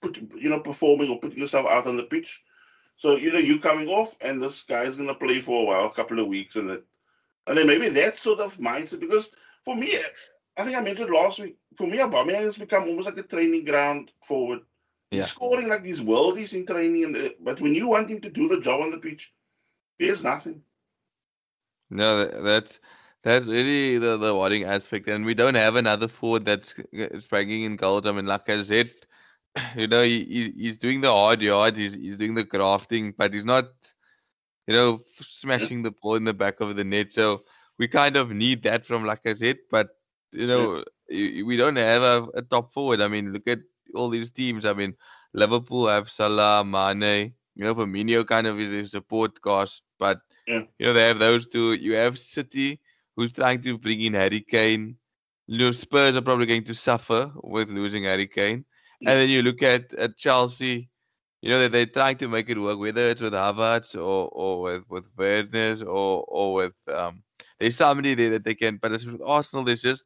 [0.00, 2.42] put you know performing or putting yourself out on the pitch.
[2.96, 5.86] So you know you coming off, and this guy is gonna play for a while,
[5.86, 6.82] a couple of weeks, and then
[7.46, 9.00] and then maybe that sort of mindset.
[9.00, 9.30] Because
[9.64, 9.94] for me,
[10.58, 11.56] I think I mentioned last week.
[11.76, 14.60] For me, Aubameyang has become almost like a training ground forward
[15.10, 15.20] yeah.
[15.20, 18.30] He's scoring like these worldies in training, and uh, but when you want him to
[18.30, 19.32] do the job on the pitch,
[19.98, 20.62] there's nothing.
[21.90, 22.78] No, that's
[23.22, 26.74] that's really the, the worrying aspect, and we don't have another forward that's
[27.30, 28.06] bringing in goals.
[28.06, 28.90] I mean, like I said,
[29.76, 33.46] you know, he, he's doing the hard yards, he's he's doing the crafting, but he's
[33.46, 33.64] not,
[34.66, 37.14] you know, smashing the ball in the back of the net.
[37.14, 37.44] So
[37.78, 39.88] we kind of need that from like I said, but
[40.32, 41.42] you know, yeah.
[41.44, 43.00] we don't have a, a top forward.
[43.00, 43.60] I mean, look at
[43.94, 44.64] all these teams.
[44.64, 44.94] I mean,
[45.32, 47.34] Liverpool have Salah, Mane.
[47.54, 50.62] You know, Firmino kind of is a support cost, but yeah.
[50.78, 51.72] you know they have those two.
[51.74, 52.80] You have City,
[53.16, 54.96] who's trying to bring in Harry Kane.
[55.46, 58.64] You know, Spurs are probably going to suffer with losing Harry Kane.
[59.00, 59.10] Yeah.
[59.10, 60.88] And then you look at, at Chelsea,
[61.42, 64.60] you know, that they're trying to make it work, whether it's with Havertz or, or
[64.62, 67.22] with, with Werner's or, or with um
[67.58, 70.04] there's somebody there that they can but it's with Arsenal there's just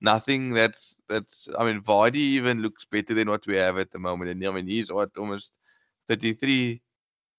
[0.00, 3.98] nothing that's that's I mean Vardy even looks better than what we have at the
[3.98, 4.30] moment.
[4.30, 5.52] And I mean he's what almost
[6.08, 6.80] 33.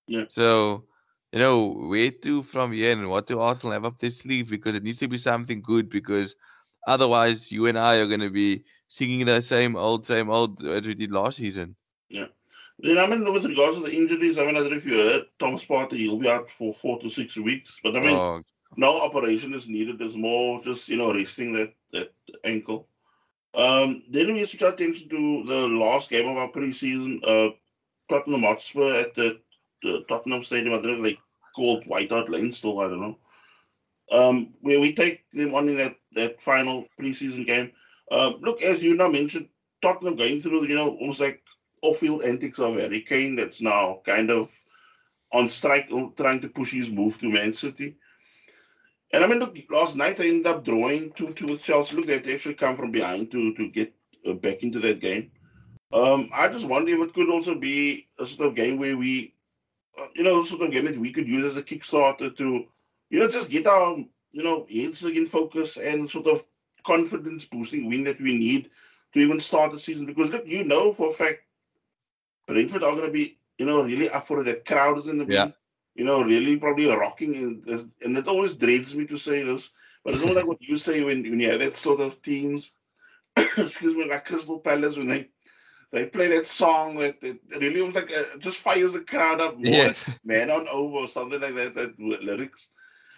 [0.08, 0.26] Yeah.
[0.30, 0.86] So
[1.32, 4.76] you know, where to from here and what do Arsenal have up their sleeve because
[4.76, 6.36] it needs to be something good because
[6.88, 10.94] otherwise you and I are gonna be singing the same old, same old as we
[10.94, 11.76] did last season.
[12.10, 12.28] Yeah.
[12.80, 14.96] Then I mean, with regards to the injuries, I mean, I don't know if you
[14.96, 17.80] heard Thomas Partey, he'll be out for four to six weeks.
[17.82, 18.42] But I mean, oh,
[18.76, 20.00] no operation is needed.
[20.00, 22.14] There's more just you know resting that that
[22.44, 22.88] ankle.
[23.54, 27.20] Um, then we switch our attention to the last game of our preseason.
[27.24, 27.54] Uh,
[28.10, 29.40] Tottenham Hotspur at the,
[29.84, 30.74] the Tottenham Stadium.
[30.74, 31.18] I don't know they
[31.56, 32.80] called White Lane still.
[32.80, 33.18] I don't know.
[34.12, 37.72] Um, where we take them on in that that final preseason game.
[38.12, 39.48] Um, look, as you now mentioned,
[39.82, 41.42] Tottenham going through you know almost like
[41.82, 43.36] off-field antics of Harry Kane.
[43.36, 44.52] That's now kind of
[45.32, 47.96] on strike, trying to push his move to Man City.
[49.14, 51.96] And I mean, look, last night I ended up drawing two two with Chelsea.
[51.96, 53.94] Look, they had actually come from behind to to get
[54.28, 55.32] uh, back into that game.
[55.94, 59.34] Um, I just wonder if it could also be a sort of game where we,
[60.00, 62.66] uh, you know, sort of game that we could use as a kickstarter to,
[63.10, 63.98] you know, just get our,
[64.32, 66.46] you know, heads again in focus and sort of
[66.84, 68.70] confidence boosting win that we need
[69.14, 70.06] to even start the season.
[70.06, 71.40] Because look, you know for a fact,
[72.48, 74.46] Brentford are going to be, you know, really up for it.
[74.46, 75.50] That crowd is in the yeah.
[75.96, 77.36] You know, really probably rocking.
[77.36, 79.72] And, it always dreads me to say this,
[80.04, 82.74] but it's not like what you say when, when you have that sort of teams,
[83.38, 85.30] excuse me, like Crystal Palace when they
[85.92, 89.56] they play that song that, that really was like uh, just fires the crowd up
[89.56, 90.08] more yes.
[90.08, 92.70] like man on over or something like that, that lyrics.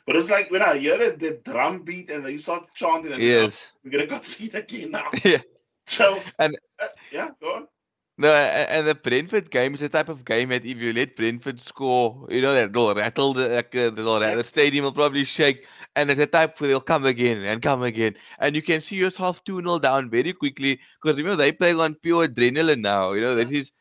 [0.06, 3.22] But it's like when I hear that the drum beat and they start chanting, and
[3.22, 3.70] yes.
[3.84, 5.06] we're gonna go see it again now.
[5.24, 5.42] Yeah.
[5.86, 7.68] So And- uh, yeah, go on.
[8.18, 11.60] No, and the Brentford game is the type of game that if you let Brentford
[11.60, 15.66] score, you know, they'll rattle the, like, uh, they'll, the stadium will probably shake.
[15.96, 18.16] And it's a type where they'll come again and come again.
[18.38, 21.96] And you can see yourself 2 0 down very quickly because remember, they play on
[21.96, 23.14] pure adrenaline now.
[23.14, 23.72] You know, this is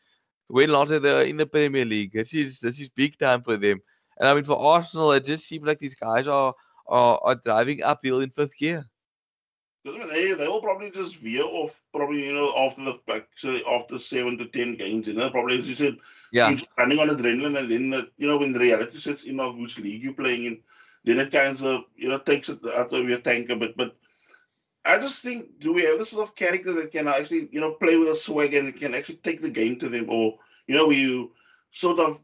[0.47, 2.13] when last they're in the Premier League.
[2.13, 3.81] This is this is big time for them.
[4.19, 6.53] And I mean, for Arsenal, it just seems like these guys are
[6.87, 8.85] are, are driving uphill in fifth gear.
[9.83, 12.97] Because I mean, they they will probably just veer off, probably you know after the
[13.07, 15.97] like say, after seven to ten games, you know, probably as you said,
[16.31, 16.49] Yeah.
[16.49, 19.39] you're just running on adrenaline, and then the, you know when the reality sets in
[19.39, 20.59] of which league you're playing in,
[21.03, 23.75] then it kind of you know takes it out of your tank a bit.
[23.75, 23.95] But
[24.85, 27.71] I just think, do we have this sort of character that can actually you know
[27.71, 30.87] play with a swag and can actually take the game to them, or you know,
[30.87, 31.31] where you
[31.71, 32.23] sort of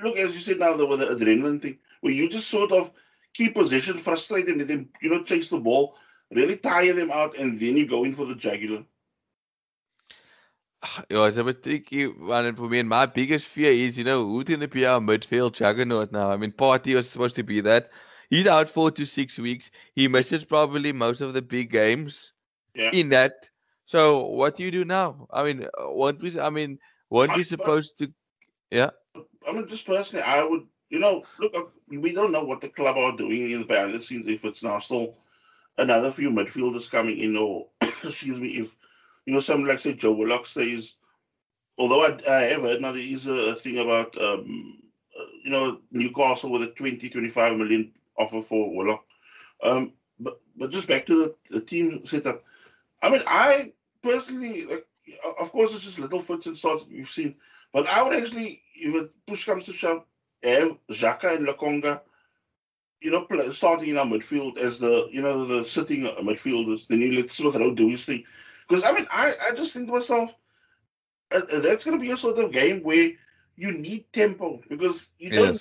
[0.00, 2.90] look as you said now the with the adrenaline thing, where you just sort of
[3.34, 5.94] keep possession, frustrate them, let them you know chase the ball,
[6.30, 8.84] really tire them out, and then you go in for the jugular.
[11.10, 12.78] Yeah, it's a bit tricky one and for me.
[12.78, 16.30] And my biggest fear is, you know, who's going to be our midfield juggernaut now?
[16.30, 17.90] I mean, Partey was supposed to be that.
[18.30, 19.70] He's out four to six weeks.
[19.94, 22.32] He misses probably most of the big games
[22.74, 22.90] Yeah.
[22.92, 23.50] in that.
[23.86, 25.26] So what do you do now?
[25.30, 26.78] I mean, what we, I mean,
[27.10, 28.12] weren't we supposed to?
[28.70, 28.90] Yeah,
[29.46, 32.96] I mean, just personally, I would, you know, look, we don't know what the club
[32.96, 34.26] are doing in the behind the scenes.
[34.26, 35.16] If it's now still
[35.78, 38.76] another few midfielders coming in, or excuse me, if
[39.28, 40.94] you know, someone like say Joe Willock stays.
[41.76, 44.80] Although I, I have heard now there is a, thing about, um,
[45.18, 49.04] uh, you know, Newcastle with a 20, 25 million offer for Willock.
[49.62, 52.42] Um, but but just back to the, the team setup.
[53.02, 54.86] I mean, I personally, like,
[55.38, 57.36] of course, it's just little fits and starts we've seen.
[57.72, 60.04] But I would actually, if push comes to shove,
[60.42, 62.00] have Xhaka and Lokonga,
[63.00, 66.86] you know, starting in our midfield as the, you know, the sitting midfielders.
[66.86, 68.24] Then you let Smith Rowe do his thing.
[68.68, 70.36] Because, I mean, I, I just think to myself,
[71.34, 73.10] uh, uh, that's going to be a sort of game where
[73.56, 74.60] you need tempo.
[74.68, 75.60] Because you don't,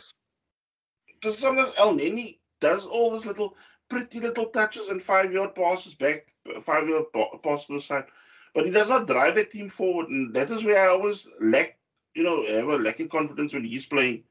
[1.08, 3.56] because sometimes Elneny does all these little
[3.90, 6.28] pretty little touches and five yard passes back,
[6.60, 8.06] five yard pa- pass to the side,
[8.54, 11.78] but he does not drive the team forward, and that is where I always lack,
[12.14, 14.24] you know, have a lacking confidence when he's playing,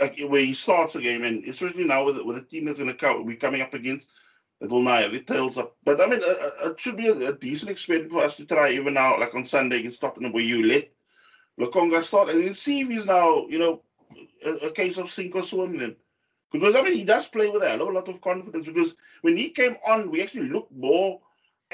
[0.00, 2.94] like where he starts a game, and especially now with with a team that's going
[2.94, 4.08] to we're coming up against.
[4.60, 7.30] That will now have their tails up, but I mean, uh, it should be a,
[7.30, 10.44] a decent experiment for us to try even now, like on Sunday against Tottenham, where
[10.44, 10.88] you let
[11.58, 13.82] Lokonga start and then see if he's now, you know,
[14.44, 15.96] a, a case of sink or swim then.
[16.50, 18.66] Because I mean, he does play with a hell of a lot of confidence.
[18.66, 21.20] Because when he came on, we actually looked more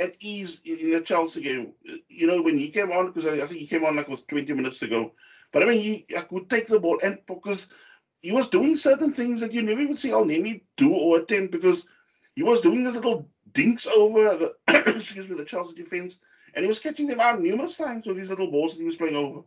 [0.00, 1.74] at ease in, the Chelsea game.
[2.08, 4.22] You know, when he came on, because I, think he came on like it was
[4.22, 5.12] 20 minutes ago.
[5.52, 7.66] But I mean, he would take the ball and because
[8.20, 11.84] he was doing certain things that you never even see Elneny do or attempt because
[12.34, 14.54] he was doing the little dinks over the
[14.96, 16.18] excuse me the Chelsea defense,
[16.54, 18.96] and he was catching them out numerous times with these little balls that he was
[18.96, 19.42] playing over.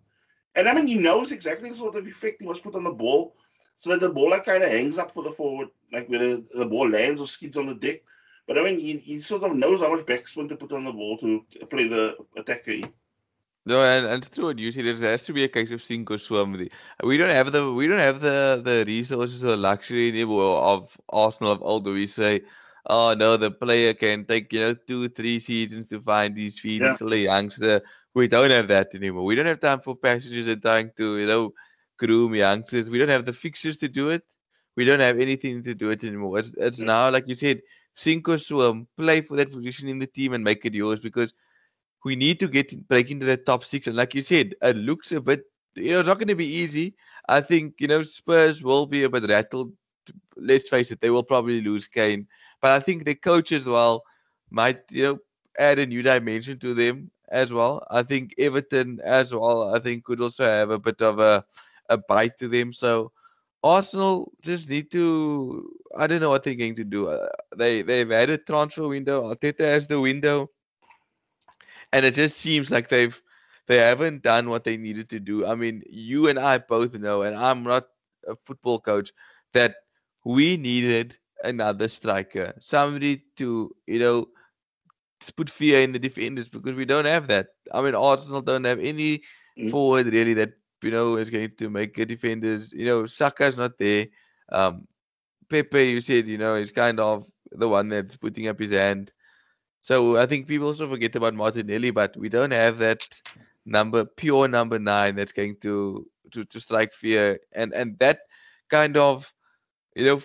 [0.55, 2.91] And I mean, he knows exactly the sort of effect he must put on the
[2.91, 3.35] ball,
[3.77, 6.45] so that the ball like kind of hangs up for the forward, like where the,
[6.55, 8.01] the ball lands or skids on the deck.
[8.47, 10.91] But I mean, he, he sort of knows how much backspin to put on the
[10.91, 12.71] ball to play the attacker.
[12.71, 12.93] In.
[13.65, 14.85] No, and, and it's true what you said.
[14.85, 16.67] There has to be a case of sink or swim.
[17.03, 21.51] We don't have the we don't have the the resources or luxury anymore of Arsenal
[21.51, 21.85] of old.
[21.85, 22.41] We say,
[22.87, 26.81] oh no, the player can take you know two three seasons to find these feet
[26.81, 26.91] yeah.
[26.93, 27.81] until a youngster.
[28.15, 29.25] We don't have that anymore.
[29.25, 31.53] We don't have time for passengers and trying to you know
[31.99, 32.89] groom youngsters.
[32.89, 34.23] We don't have the fixtures to do it.
[34.75, 36.39] We don't have anything to do it anymore.
[36.39, 36.85] It's it's yeah.
[36.85, 37.61] now like you said,
[37.95, 38.87] sink or swim.
[38.97, 41.33] Play for that position in the team and make it yours because
[42.03, 43.87] we need to get break into the top six.
[43.87, 45.43] And like you said, it looks a bit,
[45.75, 46.95] you know, it's not going to be easy.
[47.27, 49.73] I think, you know, Spurs will be a bit rattled.
[50.35, 52.27] Let's face it, they will probably lose Kane.
[52.61, 54.03] But I think the coach as well
[54.49, 55.19] might, you know,
[55.57, 57.85] add a new dimension to them as well.
[57.89, 61.45] I think Everton as well, I think could also have a bit of a,
[61.89, 62.73] a bite to them.
[62.73, 63.11] So
[63.63, 67.07] Arsenal just need to, I don't know what they're going to do.
[67.09, 69.33] Uh, they, they've had a transfer window.
[69.33, 70.49] Arteta has the window
[71.93, 73.19] and it just seems like they've
[73.67, 75.45] they haven't done what they needed to do.
[75.45, 77.87] I mean, you and I both know, and I'm not
[78.27, 79.11] a football coach,
[79.53, 79.75] that
[80.25, 84.27] we needed another striker, somebody to you know
[85.35, 87.47] put fear in the defenders because we don't have that.
[87.73, 89.21] I mean, Arsenal don't have any
[89.57, 89.71] mm.
[89.71, 92.71] forward really that you know is going to make a defenders.
[92.73, 94.07] You know, Saka's not there.
[94.51, 94.87] Um,
[95.49, 99.11] Pepe, you said, you know, is kind of the one that's putting up his hand.
[99.81, 103.01] So I think people also forget about Martinelli, but we don't have that
[103.65, 108.19] number, pure number nine that's going to to, to strike fear, and and that
[108.69, 109.31] kind of,
[109.95, 110.21] you know,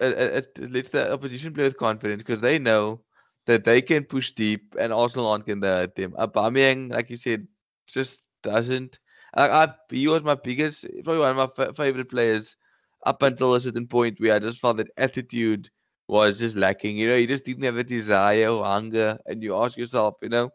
[0.00, 3.00] it, it lets the opposition play with confidence because they know
[3.46, 6.12] that they can push deep, and Arsenal aren't going to hurt them.
[6.18, 7.46] Aubameyang, like you said,
[7.86, 8.98] just doesn't.
[9.34, 12.56] I, I, he was my biggest, probably one of my f- favorite players
[13.04, 15.70] up until a certain point where I just found that attitude
[16.08, 16.96] was just lacking.
[16.98, 19.18] You know, he just didn't have a desire or hunger.
[19.26, 20.50] And you ask yourself, you know,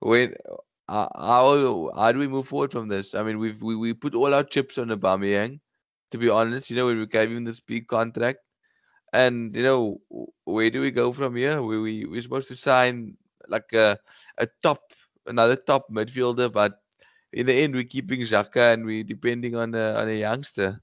[0.00, 0.34] when
[0.88, 3.14] uh, how how do we move forward from this?
[3.14, 5.60] I mean, we've we, we put all our chips on Aubameyang,
[6.10, 6.70] to be honest.
[6.70, 8.40] You know, when we gave him this big contract,
[9.12, 10.00] and you know,
[10.44, 11.62] where do we go from here?
[11.62, 13.16] We we we're supposed to sign
[13.48, 13.98] like a
[14.38, 14.80] a top
[15.26, 16.80] another top midfielder, but
[17.32, 20.80] in the end, we're keeping Xhaka and we're depending on a on a youngster.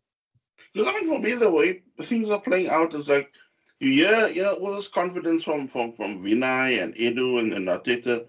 [0.74, 3.32] Because I mean, for me, the way things are playing out is like
[3.80, 7.68] you hear, you know, all this confidence from from from Vinai and Edu and, and
[7.68, 8.26] Arteta.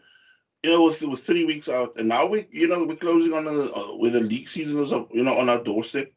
[0.62, 3.46] You know, it was three weeks out, and now we, you know, we're closing on
[3.46, 6.12] a, uh, with the league season is, you know, on our doorstep.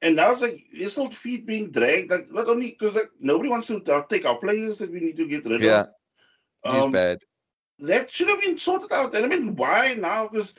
[0.00, 3.48] And now it's like there's still feet being dragged, like not only because like nobody
[3.48, 5.80] wants to take our players that we need to get rid yeah.
[5.80, 5.88] of.
[6.64, 7.18] Yeah, um, bad.
[7.80, 9.14] That should have been sorted out.
[9.14, 10.28] And I mean, why now?
[10.28, 10.54] Because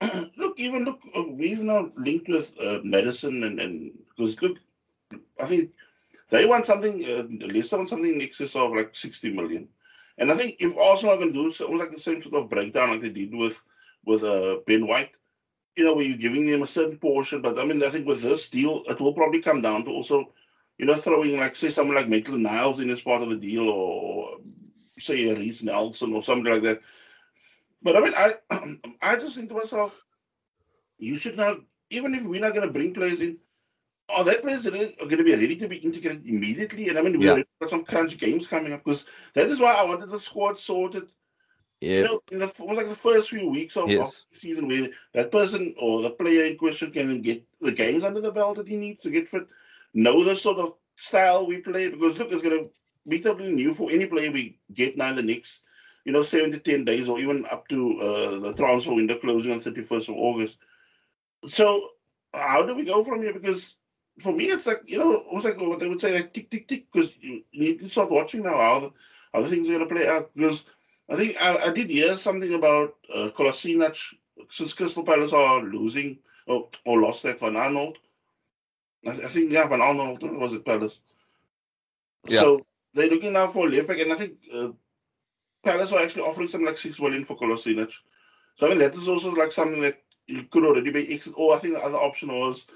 [0.36, 4.58] look, even look, uh, we've now linked with uh, Maddison and and because look,
[5.40, 5.72] I think
[6.28, 9.68] they want something, uh, Leicester want something in excess of like 60 million.
[10.18, 12.48] And I think if Arsenal are going to do something like the same sort of
[12.48, 13.62] breakdown like they did with
[14.04, 15.10] with uh, Ben White,
[15.76, 17.42] you know, where you're giving them a certain portion.
[17.42, 20.32] But I mean, I think with this deal, it will probably come down to also,
[20.78, 23.68] you know, throwing like, say, someone like Maitland Niles in as part of the deal
[23.68, 24.38] or,
[24.98, 26.80] say, a Reiss Nelson or something like that.
[27.82, 28.32] But I mean, I
[29.02, 30.00] I just think to myself,
[30.98, 31.58] you should not,
[31.90, 33.38] even if we're not going to bring players in,
[34.24, 36.88] that players are going to be ready to be integrated immediately.
[36.88, 39.84] And I mean, we've got some crunch games coming up because that is why I
[39.84, 41.10] wanted the squad sorted.
[41.80, 41.96] Yeah.
[41.96, 44.08] You know, in the like the first few weeks of, yes.
[44.08, 48.02] of the season, where that person or the player in question can get the games
[48.02, 49.46] under the belt that he needs to get fit,
[49.92, 51.90] know the sort of style we play.
[51.90, 52.70] Because look, it's going to
[53.08, 55.62] be totally new for any player we get now in the next,
[56.06, 59.52] you know, seven to ten days, or even up to uh, the transfer window closing
[59.52, 60.56] on thirty first of August.
[61.44, 61.90] So
[62.32, 63.34] how do we go from here?
[63.34, 63.76] Because
[64.18, 66.68] for me, it's like you know, almost like what they would say, like tick, tick,
[66.68, 68.92] tick, because you need to start watching now how the,
[69.32, 70.34] how the things are going to play out.
[70.34, 70.64] Because
[71.10, 74.14] I think I, I did hear something about uh, Kolasinac
[74.48, 77.96] since Crystal Palace are losing or, or lost that Van Aanholt.
[79.06, 80.98] I, I think yeah, Van Aanholt was it Palace.
[82.28, 82.40] Yeah.
[82.40, 84.68] So they're looking now for left back, and I think uh,
[85.62, 87.92] Palace are actually offering something like six million for Kolasinac.
[88.54, 91.34] So I mean that is also like something that you could already be exit.
[91.36, 92.66] Or I think the other option was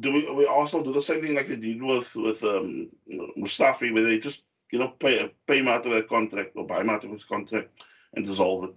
[0.00, 2.90] do we, we also do the same thing like they did with with um,
[3.36, 6.80] Mustafi, where they just you know pay pay him out of that contract or buy
[6.80, 7.70] him out of his contract
[8.14, 8.74] and dissolve it.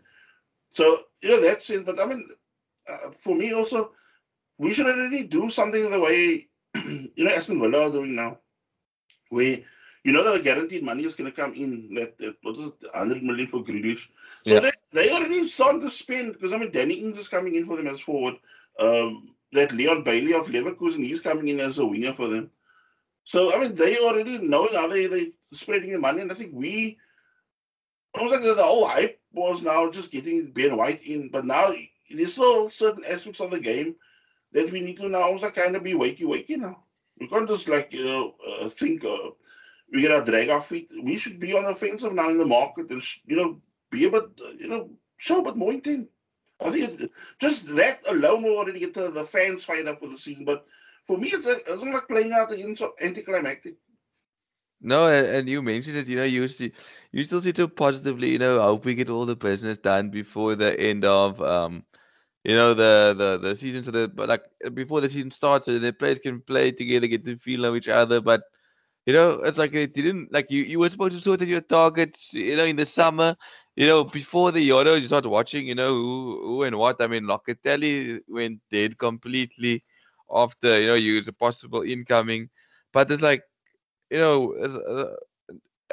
[0.69, 0.84] So
[1.22, 1.86] you know that's it.
[1.86, 2.28] But I mean,
[2.89, 3.91] uh, for me also,
[4.57, 6.47] we should already do something the way
[7.15, 8.39] you know Aston Villa are doing now,
[9.30, 9.57] where
[10.03, 11.93] you know the guaranteed money is going to come in.
[11.95, 14.07] That, that what is it, 100 million for Grealish.
[14.45, 14.59] So Yeah.
[14.61, 17.78] they they already starting to spend because I mean Danny Ings is coming in for
[17.78, 18.36] them as forward.
[18.80, 22.49] Um, that Leon Bailey of Leverkusen, he's coming in as a winger for them.
[23.24, 26.52] So I mean they already knowing how they they spreading the money, and I think
[26.54, 26.97] we
[28.16, 31.72] almost like the, whole hype was now just getting Ben White in, but now
[32.10, 33.95] there's still certain aspects of the game
[34.52, 36.84] that we need to now like kind of be wakey wakey now.
[37.20, 39.30] We can't just like you know uh, think uh,
[39.91, 40.89] we're gonna drag our feet.
[41.04, 44.10] We should be on the offensive now in the market and you know be a
[44.10, 46.10] bit uh, you know show a bit more intent.
[46.64, 50.07] I think it, just that alone will already get the, the fans fired up for
[50.07, 50.45] the season.
[50.45, 50.66] But
[51.03, 53.76] for me, it's, a, it's not like playing out against anticlimactic.
[54.82, 56.72] No, and, you mentioned it, you know, you see,
[57.12, 60.55] you still see so positively, you know, hope we get all the business done before
[60.55, 61.84] the end of, um,
[62.43, 64.43] you know, the the the season, so that but like
[64.74, 67.88] before the season starts, so the players can play together, get to feel of each
[67.88, 68.20] other.
[68.20, 68.41] But
[69.05, 71.62] you know, it's like it didn't like you you were supposed to sort out your
[71.62, 73.36] targets, you know, in the summer,
[73.76, 77.01] you know, before the Euro, you start watching, you know, who who and what.
[77.01, 79.84] I mean, Locatelli went dead completely
[80.32, 82.49] after, you know, he was a possible incoming,
[82.93, 83.43] but it's like
[84.09, 85.15] you know, uh,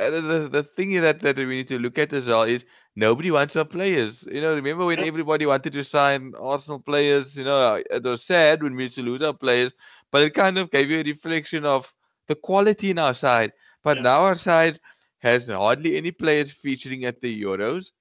[0.01, 2.65] uh, the the thing that that we need to look at as well is
[2.97, 4.25] nobody wants our players.
[4.31, 7.37] You know, remember when everybody wanted to sign Arsenal players?
[7.37, 9.75] You know, it was sad when we used to lose our players,
[10.11, 11.93] but it kind of gave you a reflection of
[12.29, 13.53] the quality in our side.
[13.83, 14.03] But Yeah.
[14.03, 14.81] now our side
[15.19, 17.93] has hardly any players featuring at the Euros,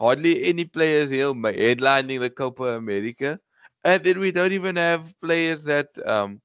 [0.00, 3.40] hardly any players, know, headlining the Copa America,
[3.84, 6.40] and then we don't even have players that um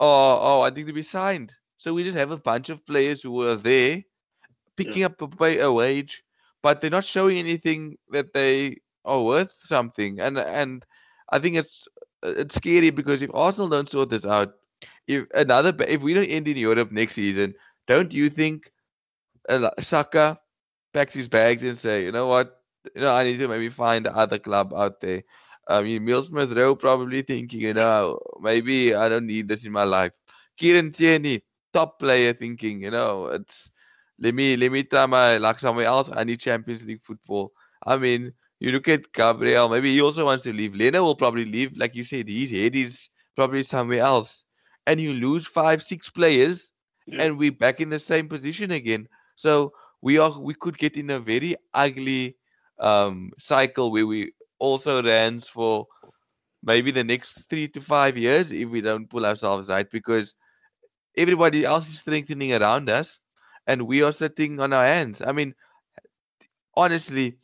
[0.00, 1.52] are are wanting to be signed.
[1.78, 4.04] So we just have a bunch of players who are there
[4.76, 6.22] picking up a, pay, a wage,
[6.62, 10.20] but they're not showing anything that they are worth something.
[10.20, 10.84] And and
[11.30, 11.86] I think it's
[12.22, 14.54] it's scary because if Arsenal don't sort this out,
[15.06, 17.54] if another if we don't end in Europe next season,
[17.86, 18.70] don't you think
[19.48, 20.38] Saka
[20.92, 22.60] packs his bags and say, you know what,
[22.94, 25.22] you know, I need to maybe find other club out there.
[25.68, 29.72] I mean, Emil Smith Rowe probably thinking, you know, maybe I don't need this in
[29.72, 30.12] my life.
[30.56, 33.70] Kieran Tierney, top player, thinking, you know, it's
[34.18, 36.08] let me let me try my luck somewhere else.
[36.12, 37.52] I need Champions League football.
[37.86, 40.74] I mean, you look at Gabriel, maybe he also wants to leave.
[40.74, 44.44] Leno will probably leave, like you said, his head is probably somewhere else.
[44.86, 46.72] And you lose five, six players,
[47.06, 47.22] Yeah.
[47.22, 49.08] and we're back in the same position again.
[49.40, 49.72] So
[50.02, 52.36] we are we could get in a very ugly
[52.78, 55.86] um cycle where we also runs for
[56.62, 60.34] maybe the next three to five years if we don't pull ourselves right because
[61.16, 63.18] everybody else is strengthening around us
[63.66, 65.22] and we are sitting on our hands.
[65.26, 65.54] I mean,
[66.76, 67.38] honestly,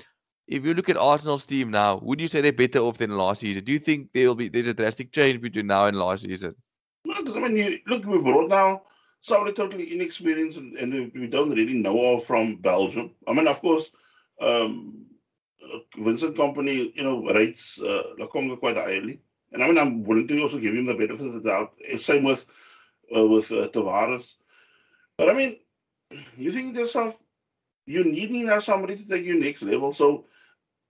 [0.47, 3.41] if you look at Arsenal's team now, would you say they're better off than last
[3.41, 3.65] season?
[3.65, 6.55] Do you think there will be there's a drastic change between now and last season?
[7.07, 8.83] No, because I mean, you, look, we brought now
[9.27, 13.11] somebody totally inexperienced and, and we don't really know of from Belgium.
[13.27, 13.91] I mean, of course,
[14.41, 15.05] um,
[15.99, 19.21] Vincent Kompany, you know, rates uh, Lokonga quite highly.
[19.53, 21.73] And I mean, I'm willing to also give him the benefit of the doubt.
[21.99, 22.47] Same with
[23.17, 24.35] uh, with uh, Tavares.
[25.19, 25.57] But I mean,
[26.37, 27.21] you think to yourself,
[27.85, 29.91] you need now somebody to take you next level.
[29.91, 30.27] So,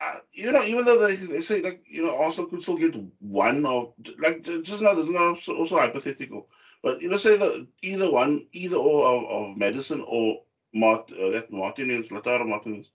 [0.03, 2.95] uh, you know, even though they, they say like you know Arsenal could still get
[3.21, 6.49] one of like just now, there's no also hypothetical,
[6.87, 11.31] but you know, say that either one, either or of, of Maddison or Mart, uh,
[11.31, 12.91] that Martinez, Lautaro Martinez.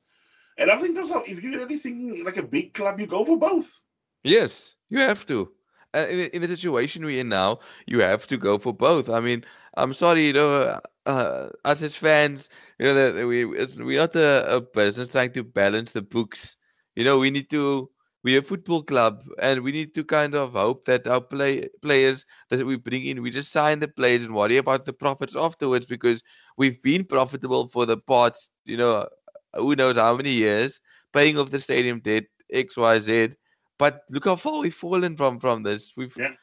[0.57, 3.25] And I think that's how, if you're really thinking like a big club, you go
[3.25, 3.81] for both.
[4.23, 5.51] Yes, you have to.
[5.93, 9.09] Uh, in, in the situation we're in now, you have to go for both.
[9.09, 9.43] I mean,
[9.75, 12.47] I'm sorry, you know, uh, uh, us as fans,
[12.79, 16.55] you know, that we we're not a, a business trying to balance the books.
[16.95, 17.89] You know, we need to.
[18.23, 22.25] We're a football club, and we need to kind of hope that our play players
[22.49, 25.85] that we bring in, we just sign the players and worry about the profits afterwards
[25.85, 26.23] because
[26.57, 29.07] we've been profitable for the past, you know,
[29.55, 30.79] who knows how many years,
[31.13, 33.29] paying off the stadium debt, X, Y, Z.
[33.77, 35.93] But look how far we've fallen from from this.
[35.95, 36.33] We've Yeah.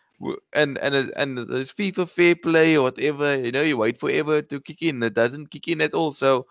[0.53, 3.39] and and and there's FIFA fair play or whatever.
[3.39, 5.03] You know, you wait forever to kick in.
[5.03, 6.13] It doesn't kick in at all.
[6.13, 6.47] So,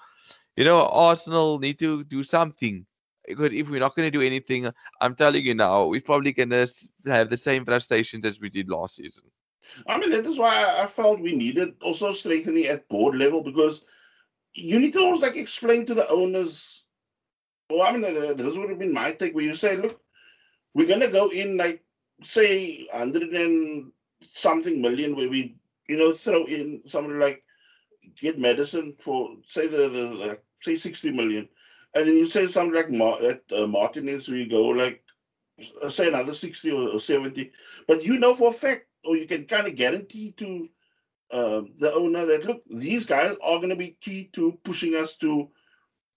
[0.56, 2.86] you know, Arsenal need to do something
[3.28, 4.72] because if we're not going to do anything,
[5.02, 6.68] I'm telling you now, we're probably going to
[7.06, 9.24] have the same frustrations as we did last season.
[9.88, 13.84] I mean, that is why I- felt we needed also strengthening at board level because
[14.54, 16.86] you need to almost like explain to the owners.
[17.70, 20.00] Well, I mean, this would have been my take where you say, look,
[20.74, 21.84] we're going to go in like,
[22.24, 23.92] say, 100 and
[24.32, 25.58] something million, where we,
[25.90, 27.44] you know, throw in something like
[28.16, 31.50] get Maddison for, say, the, the like, say, 60 million.
[31.98, 35.04] And then you say something like Mar- at uh, Martinez, where you go like,
[35.82, 37.52] uh, say, another 60 or, or 70.
[37.88, 40.70] But you know for a fact, or you can kind of guarantee to
[41.32, 45.16] uh, the owner that look, these guys are going to be key to pushing us
[45.18, 45.50] to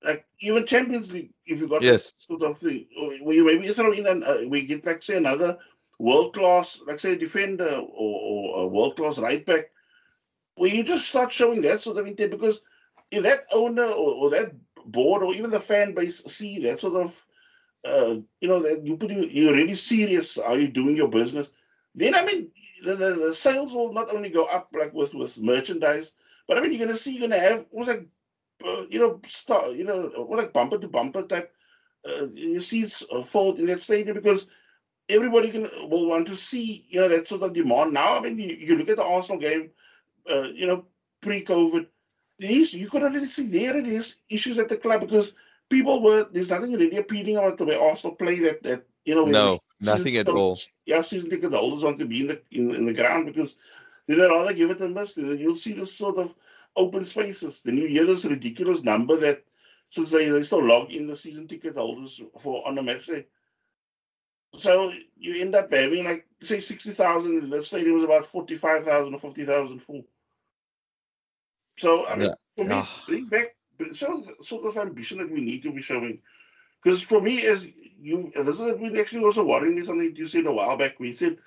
[0.05, 1.33] like even Champions League.
[1.47, 2.13] If you got yes.
[2.17, 5.59] sort of thing, you maybe instead of in an, uh, we get like say another
[5.99, 9.71] world class, like say defender or, or a world class right back,
[10.57, 12.61] where you just start showing that sort of intent because
[13.11, 14.53] if that owner or, or that
[14.87, 17.25] board or even the fan base see that sort of
[17.85, 20.37] uh, you know that you putting you're really serious.
[20.37, 21.51] Are you doing your business?
[21.95, 22.51] Then i mean
[22.85, 26.13] the, the, the, sales will not only go up like with with merchandise
[26.47, 28.07] but i mean you're gonna see you're gonna have almost like
[28.65, 31.53] uh, you know start you know what like bumper to bumper type
[32.09, 34.47] uh, you see it's fold in that stadium because
[35.09, 37.93] everybody can will want to see you know that sort of demand.
[37.93, 39.71] Now i mean you, you look at the arsenal game
[40.31, 40.87] uh, you know
[41.21, 41.87] pre-covid
[42.41, 45.35] these you could already see there it is issues at the club because
[45.69, 49.25] people were there's nothing really appealing about the way Arsenal play that that you know
[49.27, 50.59] no nothing at all.
[50.87, 53.57] Yeah, season ticket holders want to be in the in, in the ground because
[54.07, 55.17] they'd rather give it a miss.
[55.17, 56.35] You'll see this sort of
[56.77, 57.63] open spaces.
[57.63, 59.45] Then you hear this ridiculous number that
[59.91, 63.27] since they, they still log in the season ticket holders for on a match day.
[64.55, 67.51] So you end up having like say sixty thousand.
[67.51, 70.05] The stadium is about forty five thousand or fifty thousand full.
[71.81, 72.35] So I mean, yeah.
[72.57, 73.03] for me, ah.
[73.07, 73.57] bring back
[73.95, 76.21] show sort of ambition that we need to be showing.
[76.83, 80.45] Because for me, as you, this is been actually also worrying me something you said
[80.45, 81.01] a while back.
[81.01, 81.39] We said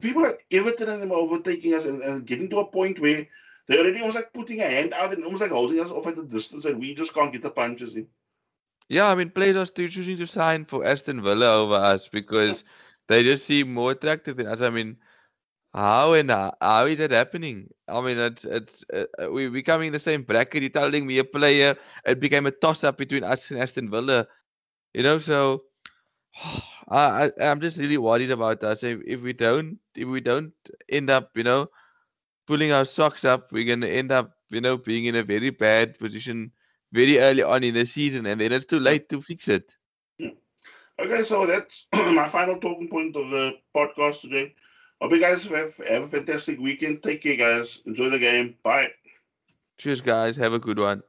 [0.00, 3.26] people like Everton and them are overtaking us and, and getting to a point where
[3.66, 6.18] they're already almost like putting a hand out and almost like holding us off at
[6.18, 8.08] a distance, and we just can't get the punches in.
[8.88, 12.64] Yeah, I mean, players are still choosing to sign for Aston Villa over us because
[13.08, 14.62] they just seem more attractive than us.
[14.62, 14.96] I mean,
[15.72, 17.68] how and how, is that happening?
[17.86, 20.62] I mean, it's it's uh, uh we becoming the same bracket.
[20.62, 24.26] You're telling me a player it became a toss up between us and Aston Villa,
[24.94, 25.18] you know.
[25.18, 25.62] So
[26.88, 28.82] I, I am just really worried about us.
[28.82, 30.52] If, if we don't if we don't
[30.88, 31.70] end up, you know,
[32.46, 35.98] pulling our socks up, we're gonna end up, you know, being in a very bad
[35.98, 36.50] position
[36.92, 39.70] very early on in the season, and then it's too late to fix it.
[40.98, 44.54] Okay, so that's my final talking point of the podcast today.
[45.00, 47.02] Hope you guys have, have a fantastic weekend.
[47.02, 47.80] Take care, guys.
[47.86, 48.56] Enjoy the game.
[48.62, 48.92] Bye.
[49.78, 50.36] Cheers, guys.
[50.36, 51.02] Have a good one.